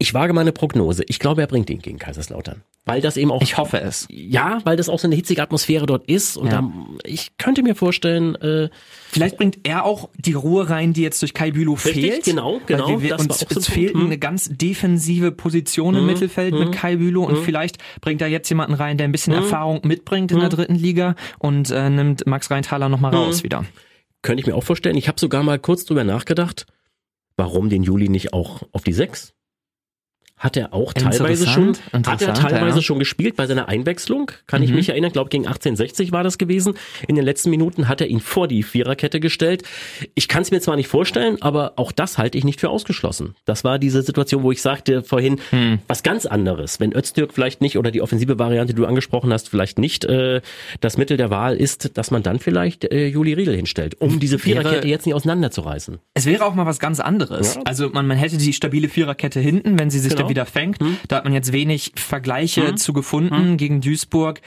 Ich 0.00 0.14
wage 0.14 0.32
mal 0.32 0.42
eine 0.42 0.52
Prognose. 0.52 1.02
Ich 1.08 1.18
glaube, 1.18 1.40
er 1.40 1.48
bringt 1.48 1.68
ihn 1.70 1.80
gegen 1.80 1.98
Kaiserslautern. 1.98 2.62
Weil 2.84 3.00
das 3.00 3.16
eben 3.16 3.32
auch 3.32 3.42
Ich 3.42 3.58
hoffe 3.58 3.80
es. 3.80 4.06
ja, 4.08 4.60
weil 4.64 4.76
das 4.76 4.88
auch 4.88 4.98
so 5.00 5.08
eine 5.08 5.16
hitzige 5.16 5.42
Atmosphäre 5.42 5.86
dort 5.86 6.04
ist. 6.08 6.36
Und 6.36 6.46
Ja. 6.52 6.62
da, 6.62 6.72
ich 7.04 7.36
könnte 7.36 7.62
mir 7.64 7.74
vorstellen, 7.74 8.36
äh, 8.36 8.70
Vielleicht 9.10 9.36
bringt 9.36 9.58
er 9.64 9.84
auch 9.84 10.08
die 10.16 10.32
Ruhe 10.34 10.70
rein, 10.70 10.92
die 10.92 11.02
jetzt 11.02 11.20
durch 11.20 11.34
Kai 11.34 11.50
Bülow 11.50 11.74
Richtig, 11.74 11.94
fehlt. 11.94 12.24
genau, 12.24 12.60
genau, 12.66 12.88
Weil 12.88 13.02
wir, 13.02 13.10
das 13.10 13.22
uns, 13.26 13.38
so 13.40 13.46
uns 13.46 13.54
Punkt. 13.54 13.68
fehlt 13.70 13.94
Hm. 13.94 14.06
eine 14.06 14.18
ganz 14.18 14.48
defensive 14.50 15.32
Position 15.32 15.96
im 15.96 16.06
Mittelfeld 16.06 16.54
mit 16.54 16.70
Kai 16.72 16.96
Bülow 16.96 17.24
und 17.24 17.36
vielleicht 17.38 17.78
bringt 18.00 18.22
er 18.22 18.28
jetzt 18.28 18.48
jemanden 18.48 18.74
rein, 18.74 18.96
der 18.98 19.08
ein 19.08 19.12
bisschen 19.12 19.34
Erfahrung 19.34 19.80
mitbringt 19.84 20.30
in 20.30 20.38
der 20.38 20.48
dritten 20.48 20.76
Liga 20.76 21.16
und 21.40 21.70
äh, 21.72 21.90
nimmt 21.90 22.24
Max 22.26 22.50
Reintaler 22.52 22.88
nochmal 22.88 23.12
raus 23.14 23.42
wieder. 23.42 23.64
könnte 24.22 24.40
ich 24.40 24.46
mir 24.46 24.54
auch 24.54 24.62
vorstellen. 24.64 24.96
Ich 24.96 25.08
habe 25.08 25.18
sogar 25.20 25.42
mal 25.42 25.58
kurz 25.58 25.84
drüber 25.84 26.04
nachgedacht, 26.04 26.66
warum 27.36 27.68
den 27.68 27.82
Juli 27.82 28.08
nicht 28.08 28.32
auch 28.32 28.62
auf 28.72 28.84
die 28.84 28.92
sechs? 28.92 29.34
Hat 30.38 30.56
er 30.56 30.72
auch 30.72 30.92
teilweise 30.92 31.46
schon, 31.46 31.76
hat 31.92 32.22
er 32.22 32.34
teilweise 32.34 32.76
ja. 32.76 32.82
schon 32.82 32.98
gespielt 32.98 33.36
bei 33.36 33.46
seiner 33.46 33.68
Einwechslung? 33.68 34.30
Kann 34.46 34.62
ich 34.62 34.70
Mhm. 34.70 34.76
mich 34.76 34.88
erinnern, 34.88 35.10
glaube 35.12 35.30
gegen 35.30 35.46
1860 35.46 36.12
war 36.12 36.22
das 36.22 36.38
gewesen. 36.38 36.74
In 37.08 37.16
den 37.16 37.24
letzten 37.24 37.50
Minuten 37.50 37.88
hat 37.88 38.00
er 38.00 38.06
ihn 38.06 38.20
vor 38.20 38.46
die 38.48 38.62
Viererkette 38.62 39.20
gestellt. 39.20 39.62
Ich 40.14 40.28
kann 40.28 40.42
es 40.42 40.50
mir 40.50 40.60
zwar 40.60 40.76
nicht 40.76 40.88
vorstellen, 40.88 41.40
aber 41.42 41.72
auch 41.76 41.90
das 41.92 42.18
halte 42.18 42.38
ich 42.38 42.44
nicht 42.44 42.60
für 42.60 42.70
ausgeschlossen. 42.70 43.34
Das 43.44 43.64
war 43.64 43.78
diese 43.78 44.02
Situation, 44.02 44.42
wo 44.42 44.52
ich 44.52 44.62
sagte 44.62 45.02
vorhin, 45.02 45.40
Hm. 45.50 45.80
was 45.88 46.02
ganz 46.02 46.24
anderes. 46.26 46.78
Wenn 46.80 46.92
Öztürk 46.94 47.32
vielleicht 47.34 47.60
nicht 47.60 47.76
oder 47.78 47.90
die 47.90 48.00
offensive 48.02 48.38
Variante, 48.38 48.74
die 48.74 48.80
du 48.80 48.86
angesprochen 48.86 49.32
hast, 49.32 49.48
vielleicht 49.48 49.78
nicht 49.78 50.04
äh, 50.04 50.40
das 50.80 50.96
Mittel 50.98 51.16
der 51.16 51.30
Wahl 51.30 51.56
ist, 51.56 51.96
dass 51.98 52.10
man 52.10 52.22
dann 52.22 52.38
vielleicht 52.38 52.84
äh, 52.92 53.06
Juli 53.08 53.32
Riedel 53.32 53.56
hinstellt, 53.56 54.00
um 54.00 54.20
diese 54.20 54.36
Wäre- 54.36 54.60
Viererkette 54.60 54.88
jetzt 54.88 55.06
nicht 55.06 55.14
auseinanderzureißen. 55.14 55.98
Es 56.14 56.26
wäre 56.26 56.44
auch 56.44 56.54
mal 56.54 56.66
was 56.66 56.78
ganz 56.78 57.00
anderes. 57.00 57.56
Ja. 57.56 57.62
Also 57.64 57.88
man, 57.90 58.06
man 58.06 58.16
hätte 58.16 58.36
die 58.36 58.52
stabile 58.52 58.88
Viererkette 58.88 59.40
hinten, 59.40 59.78
wenn 59.78 59.90
sie 59.90 59.98
sich 59.98 60.12
Genau. 60.14 60.27
Dann 60.28 60.30
wieder 60.30 60.46
fängt. 60.46 60.78
Da 61.08 61.16
hat 61.16 61.24
man 61.24 61.32
jetzt 61.32 61.52
wenig 61.52 61.92
Vergleiche 61.96 62.68
Hm. 62.68 62.76
zu 62.76 62.92
gefunden 62.92 63.56
gegen 63.56 63.80
Duisburg. 63.80 64.40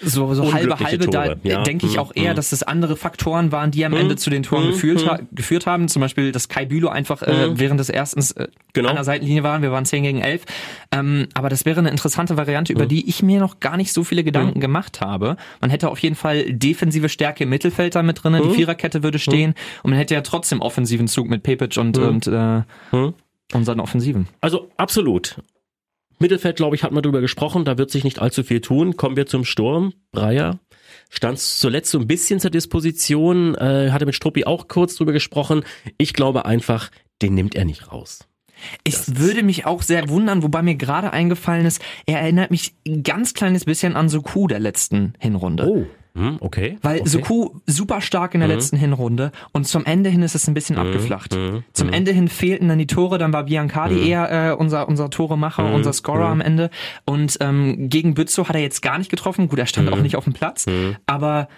So, 0.00 0.32
so 0.32 0.52
halbe, 0.52 0.78
halbe, 0.78 1.06
da 1.08 1.24
Tore, 1.24 1.40
ja. 1.42 1.64
denke 1.64 1.84
ich 1.86 1.94
Hm, 1.94 1.98
auch 1.98 2.12
eher, 2.14 2.28
hm. 2.30 2.36
dass 2.36 2.50
das 2.50 2.62
andere 2.62 2.94
Faktoren 2.96 3.50
waren, 3.50 3.72
die 3.72 3.84
am 3.84 3.94
Ende 3.94 4.14
zu 4.14 4.30
den 4.30 4.44
Toren 4.44 4.68
geführt, 4.68 5.04
ha 5.08 5.18
geführt 5.32 5.66
haben. 5.66 5.88
Zum 5.88 5.98
Beispiel, 5.98 6.30
dass 6.30 6.48
Kai 6.48 6.66
Bülow 6.66 6.88
einfach 6.88 7.20
äh, 7.22 7.58
während 7.58 7.80
des 7.80 7.88
erstens 7.88 8.30
äh, 8.30 8.46
Genau. 8.74 8.90
an 8.90 8.94
der 8.94 9.02
Seitenlinie 9.02 9.42
waren. 9.42 9.60
Wir 9.60 9.72
waren 9.72 9.84
10 9.84 10.04
gegen 10.04 10.20
11. 10.20 10.44
Ähm, 10.92 11.26
aber 11.34 11.48
das 11.48 11.64
wäre 11.64 11.80
eine 11.80 11.90
interessante 11.90 12.36
Variante, 12.36 12.72
über 12.72 12.86
die 12.86 13.08
ich 13.08 13.24
mir 13.24 13.40
noch 13.40 13.58
gar 13.58 13.76
nicht 13.76 13.92
so 13.92 14.04
viele 14.04 14.22
Gedanken 14.22 14.60
gemacht 14.60 15.00
habe. 15.00 15.36
Man 15.60 15.70
hätte 15.70 15.88
auf 15.88 15.98
jeden 15.98 16.14
Fall 16.14 16.44
defensive 16.52 17.08
Stärke 17.08 17.42
im 17.42 17.50
Mittelfeld 17.50 17.96
da 17.96 18.04
mit 18.04 18.22
drin. 18.22 18.40
Die 18.40 18.54
Viererkette 18.54 19.02
würde 19.02 19.18
stehen. 19.18 19.54
Und 19.82 19.90
man 19.90 19.98
hätte 19.98 20.14
ja 20.14 20.20
trotzdem 20.20 20.60
offensiven 20.60 21.08
Zug 21.08 21.28
mit 21.28 21.42
Pepic 21.42 21.76
und, 21.80 21.98
und 21.98 22.28
äh, 22.28 22.62
unseren 23.52 23.80
Offensiven. 23.80 24.28
Also 24.40 24.70
absolut. 24.76 25.40
Mittelfeld, 26.18 26.56
glaube 26.56 26.74
ich, 26.74 26.82
hat 26.82 26.92
man 26.92 27.02
drüber 27.02 27.20
gesprochen, 27.20 27.64
da 27.64 27.78
wird 27.78 27.90
sich 27.90 28.04
nicht 28.04 28.18
allzu 28.18 28.42
viel 28.42 28.60
tun. 28.60 28.96
Kommen 28.96 29.16
wir 29.16 29.26
zum 29.26 29.44
Sturm. 29.44 29.92
Breyer 30.10 30.58
stand 31.10 31.38
zuletzt 31.38 31.90
so 31.90 31.98
ein 31.98 32.06
bisschen 32.06 32.40
zur 32.40 32.50
Disposition, 32.50 33.54
äh, 33.54 33.90
hatte 33.90 34.06
mit 34.06 34.14
Struppi 34.14 34.44
auch 34.44 34.68
kurz 34.68 34.96
drüber 34.96 35.12
gesprochen. 35.12 35.62
Ich 35.96 36.12
glaube 36.12 36.44
einfach, 36.44 36.90
den 37.22 37.34
nimmt 37.34 37.54
er 37.54 37.64
nicht 37.64 37.92
raus. 37.92 38.20
Es 38.82 39.18
würde 39.18 39.44
mich 39.44 39.66
auch 39.66 39.82
sehr 39.82 40.08
wundern, 40.08 40.42
wobei 40.42 40.62
mir 40.62 40.74
gerade 40.74 41.12
eingefallen 41.12 41.64
ist, 41.64 41.80
er 42.06 42.20
erinnert 42.20 42.50
mich 42.50 42.74
ein 42.86 43.04
ganz 43.04 43.32
kleines 43.34 43.64
bisschen 43.64 43.94
an 43.94 44.08
Soku 44.08 44.48
der 44.48 44.58
letzten 44.58 45.12
Hinrunde. 45.20 45.68
Oh, 45.68 45.86
hm, 46.18 46.36
okay. 46.40 46.78
Weil 46.82 47.00
okay. 47.00 47.08
Soku 47.08 47.50
super 47.66 48.00
stark 48.00 48.34
in 48.34 48.40
der 48.40 48.48
letzten 48.48 48.76
Hinrunde 48.76 49.32
und 49.52 49.66
zum 49.66 49.84
Ende 49.84 50.10
hin 50.10 50.22
ist 50.22 50.34
es 50.34 50.48
ein 50.48 50.54
bisschen 50.54 50.76
abgeflacht. 50.76 51.36
Zum 51.72 51.88
Ende 51.90 52.12
hin 52.12 52.28
fehlten 52.28 52.68
dann 52.68 52.78
die 52.78 52.86
Tore, 52.86 53.18
dann 53.18 53.32
war 53.32 53.44
Biancardi 53.44 54.08
eher 54.08 54.50
äh, 54.50 54.54
unser 54.54 54.88
unser 54.88 55.10
Toremacher, 55.10 55.72
unser 55.72 55.92
Scorer 55.92 56.26
am 56.26 56.40
Ende 56.40 56.70
und 57.04 57.38
ähm, 57.40 57.88
gegen 57.88 58.14
Bützow 58.14 58.48
hat 58.48 58.56
er 58.56 58.62
jetzt 58.62 58.82
gar 58.82 58.98
nicht 58.98 59.10
getroffen. 59.10 59.48
Gut, 59.48 59.58
er 59.58 59.66
stand 59.66 59.92
auch 59.92 60.00
nicht 60.00 60.16
auf 60.16 60.24
dem 60.24 60.32
Platz, 60.32 60.66
aber 61.06 61.48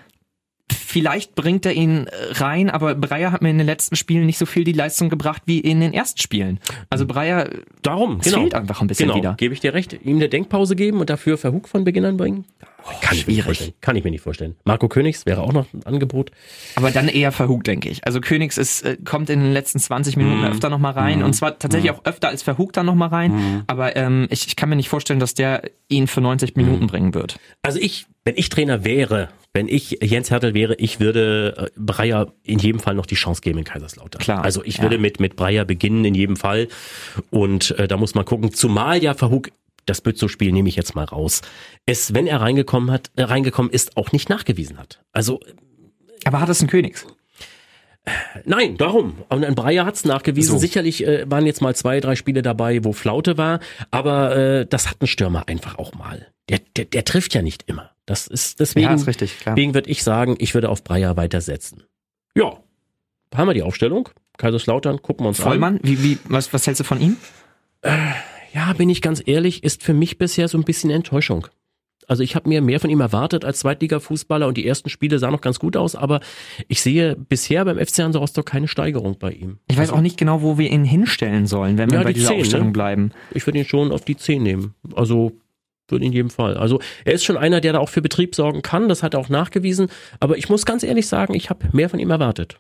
vielleicht 0.73 1.35
bringt 1.35 1.67
er 1.67 1.73
ihn 1.73 2.07
rein, 2.33 2.71
aber 2.71 2.95
Breyer 2.95 3.33
hat 3.33 3.43
mir 3.43 3.51
in 3.51 3.59
den 3.59 3.67
letzten 3.67 3.97
Spielen 3.97 4.27
nicht 4.27 4.39
so 4.39 4.47
viel 4.47 4.65
die 4.65 4.73
Leistung 4.73 5.09
gebracht 5.09 5.43
wie 5.47 5.61
in 5.61 5.81
den 5.81 5.93
ersten 5.93 6.21
Spielen. 6.21 6.61
Also 6.89 7.07
Breyer, 7.07 7.51
darum, 7.83 8.21
genau. 8.21 8.41
fehlt 8.41 8.55
einfach 8.55 8.81
ein 8.81 8.87
bisschen 8.87 9.09
genau. 9.09 9.19
wieder. 9.19 9.35
Gebe 9.35 9.55
ich 9.55 9.61
dir 9.61 9.75
recht. 9.75 9.99
Ihm 10.05 10.17
eine 10.17 10.29
Denkpause 10.29 10.77
geben 10.77 11.01
und 11.01 11.11
dafür 11.11 11.39
Verhug 11.39 11.69
von 11.69 11.85
Beginn 11.85 12.05
an 12.05 12.17
bringen? 12.17 12.45
Oh, 12.85 12.93
kann 13.01 13.17
ich 13.17 13.27
mir 13.27 13.35
nicht 13.35 13.45
vorstellen. 13.45 13.73
Kann 13.81 13.97
ich 13.97 14.05
mir 14.05 14.11
nicht 14.11 14.23
vorstellen. 14.23 14.57
Marco 14.65 14.89
Königs 14.89 15.27
wäre 15.27 15.43
auch 15.43 15.53
noch 15.53 15.67
ein 15.75 15.85
Angebot. 15.85 16.31
Aber 16.77 16.91
dann 16.91 17.09
eher 17.09 17.33
Verhug, 17.33 17.65
denke 17.65 17.89
ich. 17.89 18.07
Also 18.07 18.21
Königs 18.21 18.57
ist, 18.57 18.83
äh, 18.83 18.97
kommt 19.05 19.29
in 19.31 19.41
den 19.41 19.53
letzten 19.53 19.79
20 19.79 20.17
Minuten 20.17 20.41
mm. 20.41 20.45
öfter 20.45 20.71
noch 20.71 20.79
mal 20.79 20.93
rein 20.93 21.21
mm. 21.21 21.25
und 21.25 21.35
zwar 21.35 21.59
tatsächlich 21.59 21.93
mm. 21.93 21.95
auch 21.95 22.05
öfter 22.05 22.29
als 22.29 22.43
Verhug 22.43 22.73
dann 22.73 22.87
noch 22.87 22.95
mal 22.95 23.09
rein. 23.09 23.33
Mhm. 23.33 23.63
Aber 23.67 23.97
ähm, 23.97 24.27
ich, 24.31 24.47
ich 24.47 24.57
kann 24.57 24.69
mir 24.69 24.77
nicht 24.77 24.89
vorstellen, 24.89 25.21
dass 25.21 25.35
der 25.35 25.63
ihn 25.89 26.07
für 26.07 26.21
90 26.21 26.57
Minuten 26.57 26.85
mhm. 26.85 26.89
bringen 26.89 27.15
wird. 27.15 27.39
Also 27.63 27.79
ich, 27.79 28.07
wenn 28.25 28.37
ich 28.37 28.49
Trainer 28.49 28.85
wäre, 28.85 29.31
wenn 29.53 29.67
ich 29.67 29.99
Jens 30.03 30.31
Hertel 30.31 30.55
wäre, 30.55 30.75
ich 30.77 31.01
würde 31.01 31.71
äh, 31.75 31.81
Breyer 31.81 32.33
in 32.45 32.59
jedem 32.59 32.81
Fall 32.81 32.95
noch 32.95 33.07
die 33.07 33.15
Chance 33.15 33.41
geben 33.41 33.59
in 33.59 33.65
Kaiserslautern. 33.65 34.21
Klar. 34.21 34.45
Also 34.45 34.63
ich 34.65 34.77
ja. 34.77 34.83
würde 34.83 34.99
mit, 34.99 35.21
mit 35.21 35.37
Breyer 35.37 35.65
beginnen 35.65 36.05
in 36.05 36.15
jedem 36.15 36.37
Fall. 36.37 36.69
Und 37.31 37.73
äh, 37.73 37.89
da 37.89 37.97
muss 37.97 38.15
man 38.15 38.25
gucken, 38.25 38.53
zumal 38.53 39.03
ja 39.03 39.15
Verhug 39.15 39.51
das 39.87 40.01
Bützow-Spiel 40.01 40.53
nehme 40.53 40.69
ich 40.69 40.77
jetzt 40.77 40.95
mal 40.95 41.05
raus, 41.05 41.43
es, 41.87 42.15
wenn 42.15 42.27
er 42.27 42.41
reingekommen 42.41 42.91
hat, 42.91 43.11
äh, 43.17 43.23
reingekommen 43.23 43.73
ist, 43.73 43.97
auch 43.97 44.13
nicht 44.13 44.29
nachgewiesen 44.29 44.79
hat. 44.79 45.03
Also. 45.13 45.41
Aber 46.25 46.41
hat 46.41 46.49
es 46.49 46.63
ein 46.63 46.69
Königs? 46.69 47.07
Nein, 48.45 48.77
darum. 48.77 49.19
Und 49.29 49.45
ein 49.45 49.55
Breyer 49.55 49.85
hat's 49.85 50.05
nachgewiesen. 50.05 50.53
So. 50.53 50.59
Sicherlich 50.59 51.07
äh, 51.07 51.31
waren 51.31 51.47
jetzt 51.47 51.61
mal 51.61 51.75
zwei, 51.75 52.01
drei 52.01 52.17
Spiele 52.17 52.43
dabei, 52.43 52.85
wo 52.85 52.93
Flaute 52.93 53.37
war, 53.37 53.61
aber 53.91 54.37
äh, 54.37 54.67
das 54.67 54.89
hat 54.89 55.03
ein 55.03 55.07
Stürmer 55.07 55.49
einfach 55.49 55.79
auch 55.79 55.95
mal. 55.95 56.29
Der, 56.49 56.61
der, 56.77 56.87
der 56.87 57.05
trifft 57.05 57.35
ja 57.35 57.43
nicht 57.43 57.65
immer. 57.67 57.91
Das 58.11 58.27
ist 58.27 58.59
deswegen. 58.59 58.89
Ja, 58.89 58.93
ist 58.93 59.07
richtig, 59.07 59.39
klar. 59.39 59.55
Deswegen 59.55 59.73
würde 59.73 59.89
ich 59.89 60.03
sagen, 60.03 60.35
ich 60.41 60.55
würde 60.55 60.69
auf 60.69 60.83
Breyer 60.83 61.17
weitersetzen. 61.17 61.85
Ja, 62.35 62.59
haben 63.33 63.49
wir 63.49 63.55
die 63.55 63.63
Aufstellung. 63.63 64.09
Kaiserslautern, 64.37 65.01
gucken 65.01 65.25
wir 65.25 65.29
uns 65.29 65.39
Vollmann, 65.39 65.75
an. 65.75 65.81
Vollmann, 65.81 66.03
wie, 66.03 66.15
wie, 66.15 66.19
was, 66.25 66.53
was 66.53 66.67
hältst 66.67 66.81
du 66.81 66.85
von 66.85 67.01
ihm? 67.01 67.19
Äh, 67.83 67.93
ja, 68.53 68.73
bin 68.73 68.91
ich 68.91 69.01
ganz 69.01 69.23
ehrlich, 69.25 69.63
ist 69.63 69.85
für 69.85 69.95
mich 69.95 70.19
bisher 70.19 70.49
so 70.49 70.59
ein 70.59 70.65
bisschen 70.65 70.91
Enttäuschung. 70.91 71.47
Also 72.09 72.25
ich 72.25 72.35
habe 72.35 72.49
mir 72.49 72.61
mehr 72.63 72.81
von 72.81 72.91
ihm 72.91 73.01
erwartet 73.01 73.45
als 73.45 73.61
Zweitliga-Fußballer 73.61 74.49
und 74.49 74.57
die 74.57 74.67
ersten 74.67 74.91
Spiele 74.91 75.21
sahen 75.21 75.31
noch 75.31 75.41
ganz 75.41 75.61
gut 75.61 75.77
aus, 75.77 75.95
aber 75.95 76.19
ich 76.67 76.83
sehe 76.83 77.15
bisher 77.15 77.65
beim 77.65 77.79
FC 77.79 78.01
Hansa 78.01 78.19
Rostock 78.19 78.47
keine 78.47 78.67
Steigerung 78.67 79.19
bei 79.21 79.31
ihm. 79.31 79.59
Ich 79.69 79.77
weiß 79.77 79.91
also, 79.91 79.95
auch 79.95 80.01
nicht 80.01 80.17
genau, 80.17 80.43
wo 80.43 80.59
wir 80.59 80.69
ihn 80.69 80.83
hinstellen 80.83 81.47
sollen, 81.47 81.79
wenn 81.79 81.93
wir 81.93 81.99
ja, 81.99 82.03
bei 82.03 82.13
die 82.13 82.19
dieser 82.19 82.31
10, 82.31 82.41
Aufstellung 82.41 82.67
ne? 82.67 82.73
bleiben. 82.73 83.13
Ich 83.31 83.47
würde 83.47 83.61
ihn 83.61 83.67
schon 83.67 83.93
auf 83.93 84.05
die 84.05 84.17
10 84.17 84.43
nehmen. 84.43 84.75
Also 84.97 85.31
würde 85.91 86.05
in 86.05 86.13
jedem 86.13 86.31
Fall. 86.31 86.57
Also 86.57 86.81
er 87.05 87.15
ist 87.15 87.25
schon 87.25 87.37
einer, 87.37 87.61
der 87.61 87.73
da 87.73 87.79
auch 87.79 87.89
für 87.89 88.03
Betrieb 88.03 88.35
sorgen 88.35 88.63
kann, 88.63 88.89
das 88.89 89.03
hat 89.03 89.15
er 89.15 89.21
auch 89.21 89.29
nachgewiesen, 89.29 89.89
aber 90.19 90.39
ich 90.39 90.49
muss 90.49 90.67
ganz 90.67 90.83
ehrlich 90.83 91.07
sagen, 91.07 91.35
ich 91.35 91.51
habe 91.51 91.69
mehr 91.73 91.89
von 91.89 91.99
ihm 91.99 92.11
erwartet. 92.11 92.59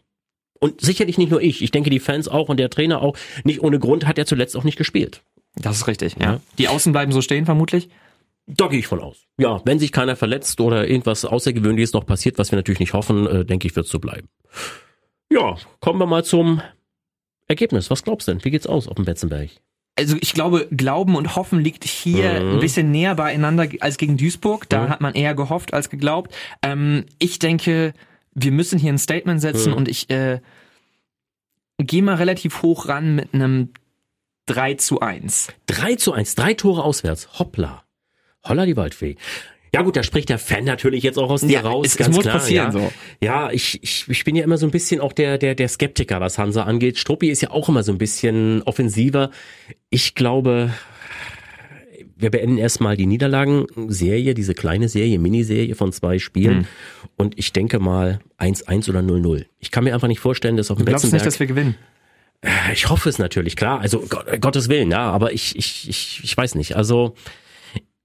Und 0.60 0.80
sicherlich 0.80 1.16
nicht 1.16 1.30
nur 1.30 1.40
ich, 1.40 1.62
ich 1.62 1.70
denke 1.70 1.90
die 1.90 2.00
Fans 2.00 2.28
auch 2.28 2.49
und 2.50 2.58
der 2.58 2.68
Trainer 2.68 3.00
auch. 3.00 3.16
Nicht 3.44 3.62
ohne 3.62 3.78
Grund 3.78 4.06
hat 4.06 4.18
er 4.18 4.26
zuletzt 4.26 4.56
auch 4.56 4.64
nicht 4.64 4.76
gespielt. 4.76 5.22
Das 5.56 5.76
ist 5.76 5.87
richtig, 5.87 6.16
ja. 6.20 6.32
ja. 6.32 6.40
Die 6.58 6.68
Außen 6.68 6.92
bleiben 6.92 7.12
so 7.12 7.22
stehen 7.22 7.46
vermutlich? 7.46 7.88
Da 8.46 8.66
gehe 8.66 8.80
ich 8.80 8.87
von 8.87 9.00
aus. 9.00 9.26
Ja, 9.38 9.60
wenn 9.64 9.78
sich 9.78 9.92
keiner 9.92 10.16
verletzt 10.16 10.60
oder 10.60 10.88
irgendwas 10.88 11.25
Außergewöhnliches 11.25 11.92
noch 11.92 12.04
passiert, 12.04 12.38
was 12.38 12.50
wir 12.50 12.56
natürlich 12.56 12.80
nicht 12.80 12.92
hoffen, 12.92 13.26
äh, 13.26 13.44
denke 13.44 13.66
ich, 13.66 13.76
wird 13.76 13.87
es 13.87 13.92
so 13.92 14.00
bleiben. 14.00 14.28
Ja, 15.30 15.56
kommen 15.80 15.99
wir 15.99 16.06
mal 16.06 16.25
zum 16.25 16.60
Ergebnis. 17.46 17.90
Was 17.90 18.02
glaubst 18.02 18.28
du 18.28 18.32
denn? 18.32 18.44
Wie 18.44 18.50
geht's 18.50 18.66
aus 18.66 18.88
auf 18.88 18.96
dem 18.96 19.04
Betzenberg? 19.04 19.50
Also 20.00 20.16
ich 20.19 20.33
glaube, 20.33 20.66
Glauben 20.71 21.14
und 21.14 21.37
Hoffen 21.37 21.61
liegt 21.61 21.85
hier 21.85 22.40
mhm. 22.42 22.54
ein 22.54 22.61
bisschen 22.61 22.90
näher 22.90 23.14
beieinander 23.14 23.69
als 23.80 23.99
gegen 23.99 24.16
Duisburg. 24.16 24.69
Da 24.69 24.85
mhm. 24.85 24.88
hat 24.88 25.00
man 25.02 25.14
eher 25.14 25.35
gehofft 25.35 25.75
als 25.75 25.90
geglaubt. 25.90 26.35
Ähm, 26.62 27.04
ich 27.19 27.38
denke, 27.38 27.92
wir 28.33 28.50
müssen 28.50 28.78
hier 28.78 28.92
ein 28.92 28.99
Statement 28.99 29.40
setzen 29.40 29.73
mhm. 29.73 29.76
und 29.76 29.88
ich 29.88 30.09
äh, 30.09 30.40
gehe 31.78 32.02
mal 32.02 32.14
relativ 32.14 32.62
hoch 32.62 32.88
ran 32.88 33.14
mit 33.14 33.35
einem 33.35 33.71
3 34.47 34.75
zu 34.75 35.00
1. 35.00 35.49
3 35.66 35.97
zu 35.97 36.12
1, 36.12 36.35
drei 36.35 36.54
Tore 36.54 36.83
auswärts. 36.83 37.38
Hoppla. 37.38 37.85
Holla 38.42 38.64
die 38.64 38.76
Waldfee. 38.76 39.16
Ja 39.73 39.83
gut, 39.83 39.97
da 39.97 40.03
spricht 40.03 40.29
der 40.29 40.39
Fan 40.39 40.65
natürlich 40.65 41.05
jetzt 41.05 41.19
auch 41.19 41.31
aus 41.31 41.43
dir 41.43 41.50
ja, 41.50 41.61
raus. 41.61 41.87
Es, 41.87 41.97
ganz 41.97 42.11
es 42.11 42.17
muss 42.17 42.25
klar, 42.25 42.39
passieren 42.39 42.73
ja. 42.73 42.73
so. 42.73 42.93
Ja, 43.23 43.50
ich, 43.53 43.81
ich, 43.83 44.05
ich 44.09 44.25
bin 44.25 44.35
ja 44.35 44.43
immer 44.43 44.59
so 44.59 44.67
ein 44.67 44.73
bisschen 44.73 45.00
auch 45.00 45.12
der, 45.12 45.39
der, 45.39 45.55
der 45.55 45.69
Skeptiker, 45.69 46.21
was 46.21 46.39
Hansa 46.39 46.65
angeht. 46.65 46.99
Struppi 46.99 47.31
ist 47.31 47.41
ja 47.41 47.50
auch 47.50 47.69
immer 47.69 47.83
so 47.83 47.93
ein 47.93 47.99
bisschen 47.99 48.62
offensiver. 48.62 49.31
Ich 49.89 50.17
glaube, 50.17 50.73
wir 52.17 52.31
beenden 52.31 52.59
erstmal 52.59 52.97
die 52.97 53.07
Niederlagen-Serie, 53.07 54.35
diese 54.35 54.55
kleine 54.55 54.89
Serie, 54.89 55.19
Miniserie 55.19 55.75
von 55.75 55.93
zwei 55.93 56.19
Spielen. 56.19 56.59
Mhm. 56.59 56.67
Und 57.17 57.39
ich 57.39 57.53
denke 57.53 57.79
mal 57.79 58.21
1-1 58.39 58.91
oder 58.91 59.00
0-0. 59.00 59.47
Ich 59.61 59.71
kann 59.71 59.85
mir 59.85 59.95
einfach 59.95 60.09
nicht 60.09 60.21
vorstellen, 60.21 60.57
dass 60.57 60.71
auf 60.71 60.79
dem 60.79 60.87
Du 60.87 60.93
glaubst 60.93 61.12
nicht, 61.12 61.25
dass 61.25 61.39
wir 61.39 61.47
gewinnen? 61.47 61.77
Äh, 62.43 62.73
ich 62.73 62.89
hoffe 62.89 63.09
es 63.09 63.19
natürlich, 63.19 63.57
klar. 63.57 63.81
Also 63.81 64.05
Gottes 64.41 64.69
Willen, 64.69 64.91
ja, 64.91 65.11
aber 65.11 65.33
ich, 65.33 65.57
ich, 65.57 65.89
ich, 65.89 66.21
ich 66.23 66.37
weiß 66.37 66.57
nicht. 66.57 66.77
Also 66.77 67.15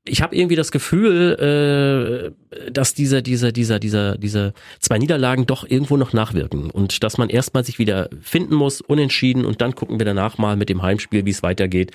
ich 0.07 0.21
habe 0.21 0.35
irgendwie 0.35 0.55
das 0.55 0.71
Gefühl, 0.71 2.33
äh, 2.53 2.71
dass 2.71 2.93
dieser, 2.93 3.21
dieser, 3.21 3.51
dieser, 3.51 3.79
dieser, 3.79 4.17
diese 4.17 4.53
zwei 4.79 4.99
Niederlagen 4.99 5.47
doch 5.47 5.67
irgendwo 5.67 5.97
noch 5.97 6.13
nachwirken 6.13 6.69
und 6.69 7.03
dass 7.03 7.17
man 7.17 7.29
erstmal 7.29 7.65
sich 7.65 7.79
wieder 7.79 8.09
finden 8.21 8.55
muss, 8.55 8.81
unentschieden 8.81 9.45
und 9.45 9.61
dann 9.61 9.73
gucken 9.73 9.99
wir 9.99 10.05
danach 10.05 10.37
mal 10.37 10.55
mit 10.55 10.69
dem 10.69 10.83
Heimspiel, 10.83 11.25
wie 11.25 11.31
es 11.31 11.41
weitergeht. 11.41 11.91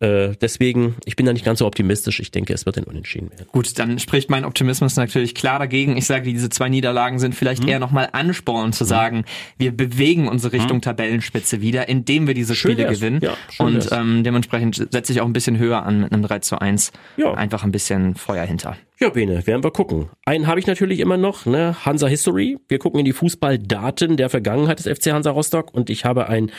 Äh, 0.00 0.34
deswegen, 0.40 0.96
ich 1.06 1.16
bin 1.16 1.24
da 1.24 1.32
nicht 1.32 1.44
ganz 1.44 1.60
so 1.60 1.66
optimistisch. 1.66 2.20
Ich 2.20 2.30
denke, 2.30 2.52
es 2.52 2.66
wird 2.66 2.76
ein 2.76 2.84
Unentschieden 2.84 3.30
werden. 3.30 3.46
Gut, 3.50 3.78
dann 3.78 3.98
spricht 3.98 4.28
mein 4.28 4.44
Optimismus 4.44 4.96
natürlich 4.96 5.34
klar 5.34 5.58
dagegen. 5.58 5.96
Ich 5.96 6.06
sage, 6.06 6.30
diese 6.30 6.50
zwei 6.50 6.68
Niederlagen 6.68 7.18
sind 7.18 7.34
vielleicht 7.34 7.62
hm. 7.62 7.70
eher 7.70 7.78
nochmal 7.78 8.10
Ansporn 8.12 8.74
zu 8.74 8.80
hm. 8.80 8.88
sagen, 8.88 9.24
wir 9.56 9.74
bewegen 9.74 10.28
unsere 10.28 10.52
Richtung 10.52 10.76
hm. 10.76 10.82
Tabellenspitze 10.82 11.62
wieder, 11.62 11.88
indem 11.88 12.26
wir 12.26 12.34
diese 12.34 12.54
Spiele 12.54 12.86
gewinnen. 12.86 13.20
Ja, 13.22 13.34
und 13.58 13.88
ähm, 13.90 14.22
dementsprechend 14.22 14.88
setze 14.90 15.12
ich 15.12 15.22
auch 15.22 15.26
ein 15.26 15.32
bisschen 15.32 15.58
höher 15.58 15.82
an 15.84 16.00
mit 16.02 16.12
einem 16.12 16.22
3 16.22 16.40
zu 16.40 16.60
1. 16.60 16.92
Ja 17.16 17.37
einfach 17.38 17.64
ein 17.64 17.72
bisschen 17.72 18.14
Feuer 18.14 18.44
hinter. 18.44 18.76
Ja, 19.00 19.10
Bene, 19.10 19.46
werden 19.46 19.62
wir 19.62 19.70
gucken. 19.70 20.08
Einen 20.24 20.48
habe 20.48 20.58
ich 20.58 20.66
natürlich 20.66 20.98
immer 20.98 21.16
noch, 21.16 21.46
ne? 21.46 21.76
Hansa 21.84 22.08
History. 22.08 22.58
Wir 22.66 22.80
gucken 22.80 22.98
in 22.98 23.04
die 23.04 23.12
Fußballdaten 23.12 24.16
der 24.16 24.28
Vergangenheit 24.28 24.84
des 24.84 24.98
FC 24.98 25.12
Hansa 25.12 25.30
Rostock 25.30 25.72
und 25.72 25.88
ich 25.88 26.04
habe 26.04 26.28
ein 26.28 26.50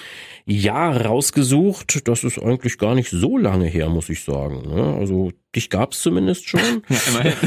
Jahr 0.46 1.06
rausgesucht. 1.06 2.08
Das 2.08 2.24
ist 2.24 2.42
eigentlich 2.42 2.78
gar 2.78 2.96
nicht 2.96 3.10
so 3.10 3.38
lange 3.38 3.66
her, 3.66 3.90
muss 3.90 4.08
ich 4.08 4.24
sagen. 4.24 4.74
Ne? 4.74 4.96
Also 4.98 5.34
dich 5.54 5.70
gab's 5.70 6.02
zumindest 6.02 6.48
schon. 6.48 6.62
ja, 6.90 6.98
immerhin. 7.10 7.34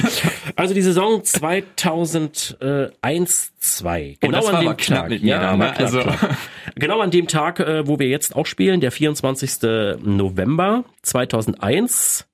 Also 0.57 0.75
die 0.75 0.83
Saison 0.83 1.25
2001 1.25 3.53
2 3.59 4.17
Genau 4.21 4.39
oh, 4.39 4.43
das 4.43 4.51
an 4.51 4.67
dem 4.67 4.77
Tag. 4.77 5.11
Ja, 5.23 5.57
ne? 5.57 5.75
also 5.79 6.03
genau 6.75 7.01
an 7.01 7.11
dem 7.11 7.29
Tag, 7.29 7.61
wo 7.87 7.99
wir 7.99 8.09
jetzt 8.09 8.37
auch 8.37 8.45
spielen, 8.45 8.83
der 8.83 8.93
24. 8.93 9.63
November 10.03 10.85
2001 11.01 12.27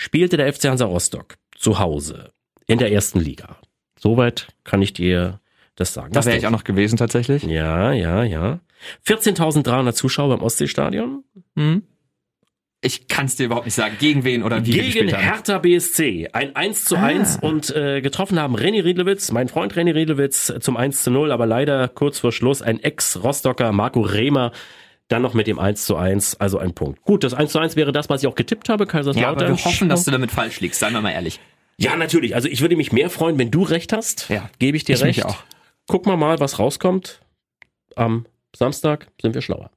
spielte 0.00 0.38
der 0.38 0.50
FC 0.50 0.64
Hansa 0.64 0.86
Rostock 0.86 1.36
zu 1.54 1.78
Hause 1.78 2.32
in 2.66 2.78
der 2.78 2.90
ersten 2.90 3.20
Liga. 3.20 3.58
Soweit 3.98 4.48
kann 4.64 4.80
ich 4.80 4.94
dir 4.94 5.40
das 5.76 5.92
sagen. 5.92 6.12
Das 6.12 6.24
wäre 6.24 6.38
ich 6.38 6.46
auch 6.46 6.50
noch 6.50 6.64
gewesen 6.64 6.96
tatsächlich. 6.96 7.42
Ja, 7.42 7.92
ja, 7.92 8.24
ja. 8.24 8.60
14.300 9.06 9.92
Zuschauer 9.92 10.34
im 10.34 10.42
Ostseestadion. 10.42 11.22
Hm. 11.54 11.82
Ich 12.80 13.08
kann 13.08 13.26
es 13.26 13.36
dir 13.36 13.44
überhaupt 13.44 13.66
nicht 13.66 13.74
sagen, 13.74 13.96
gegen 13.98 14.24
wen 14.24 14.42
oder 14.42 14.64
wie 14.64 14.70
Gegen 14.70 15.14
Hertha 15.14 15.58
BSC. 15.58 16.30
Ein 16.32 16.56
1 16.56 16.86
zu 16.86 16.96
1 16.96 17.40
ah. 17.42 17.46
und 17.46 17.68
äh, 17.76 18.00
getroffen 18.00 18.40
haben 18.40 18.56
René 18.56 18.82
Riedlewitz, 18.82 19.30
mein 19.32 19.48
Freund 19.48 19.74
René 19.74 19.94
Riedlewitz 19.94 20.50
zum 20.60 20.78
1 20.78 21.02
zu 21.02 21.10
0, 21.10 21.30
aber 21.30 21.44
leider 21.44 21.88
kurz 21.88 22.20
vor 22.20 22.32
Schluss 22.32 22.62
ein 22.62 22.80
Ex-Rostocker 22.80 23.72
Marco 23.72 24.00
Rehmer 24.00 24.52
dann 25.10 25.22
noch 25.22 25.34
mit 25.34 25.46
dem 25.46 25.58
1 25.58 25.84
zu 25.84 25.96
1, 25.96 26.40
also 26.40 26.58
ein 26.58 26.74
Punkt. 26.74 27.02
Gut, 27.02 27.24
das 27.24 27.34
1 27.34 27.52
zu 27.52 27.58
1 27.58 27.76
wäre 27.76 27.92
das, 27.92 28.08
was 28.08 28.22
ich 28.22 28.28
auch 28.28 28.34
getippt 28.34 28.68
habe, 28.68 28.86
Kaiserslautern. 28.86 29.22
Ja, 29.22 29.46
aber 29.46 29.48
wir 29.48 29.64
hoffen, 29.64 29.88
dass 29.88 30.04
du 30.04 30.10
damit 30.10 30.30
falsch 30.30 30.60
liegst, 30.60 30.80
seien 30.80 30.92
wir 30.92 31.00
mal 31.00 31.10
ehrlich. 31.10 31.40
Ja, 31.76 31.96
natürlich. 31.96 32.34
Also 32.34 32.48
ich 32.48 32.60
würde 32.60 32.76
mich 32.76 32.92
mehr 32.92 33.10
freuen, 33.10 33.38
wenn 33.38 33.50
du 33.50 33.62
recht 33.62 33.92
hast. 33.92 34.28
Ja. 34.28 34.50
Gebe 34.58 34.76
ich 34.76 34.84
dir 34.84 34.94
ich 34.94 35.02
recht. 35.02 35.24
Auch. 35.24 35.36
Gucken 35.86 36.12
wir 36.12 36.16
mal, 36.16 36.38
was 36.38 36.58
rauskommt. 36.58 37.20
Am 37.96 38.26
Samstag 38.54 39.08
sind 39.20 39.34
wir 39.34 39.42
schlauer. 39.42 39.70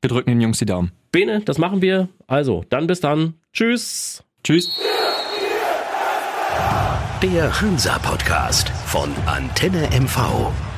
Wir 0.00 0.08
drücken 0.08 0.30
den 0.30 0.40
Jungs 0.40 0.58
die 0.58 0.66
Daumen. 0.66 0.92
Bene, 1.12 1.42
das 1.44 1.58
machen 1.58 1.82
wir. 1.82 2.08
Also, 2.26 2.64
dann 2.70 2.86
bis 2.86 3.00
dann. 3.00 3.34
Tschüss. 3.52 4.24
Tschüss. 4.42 4.70
Der 7.22 7.60
Hansa 7.60 7.98
Podcast 7.98 8.70
von 8.86 9.14
Antenne 9.26 9.90
MV. 9.90 10.69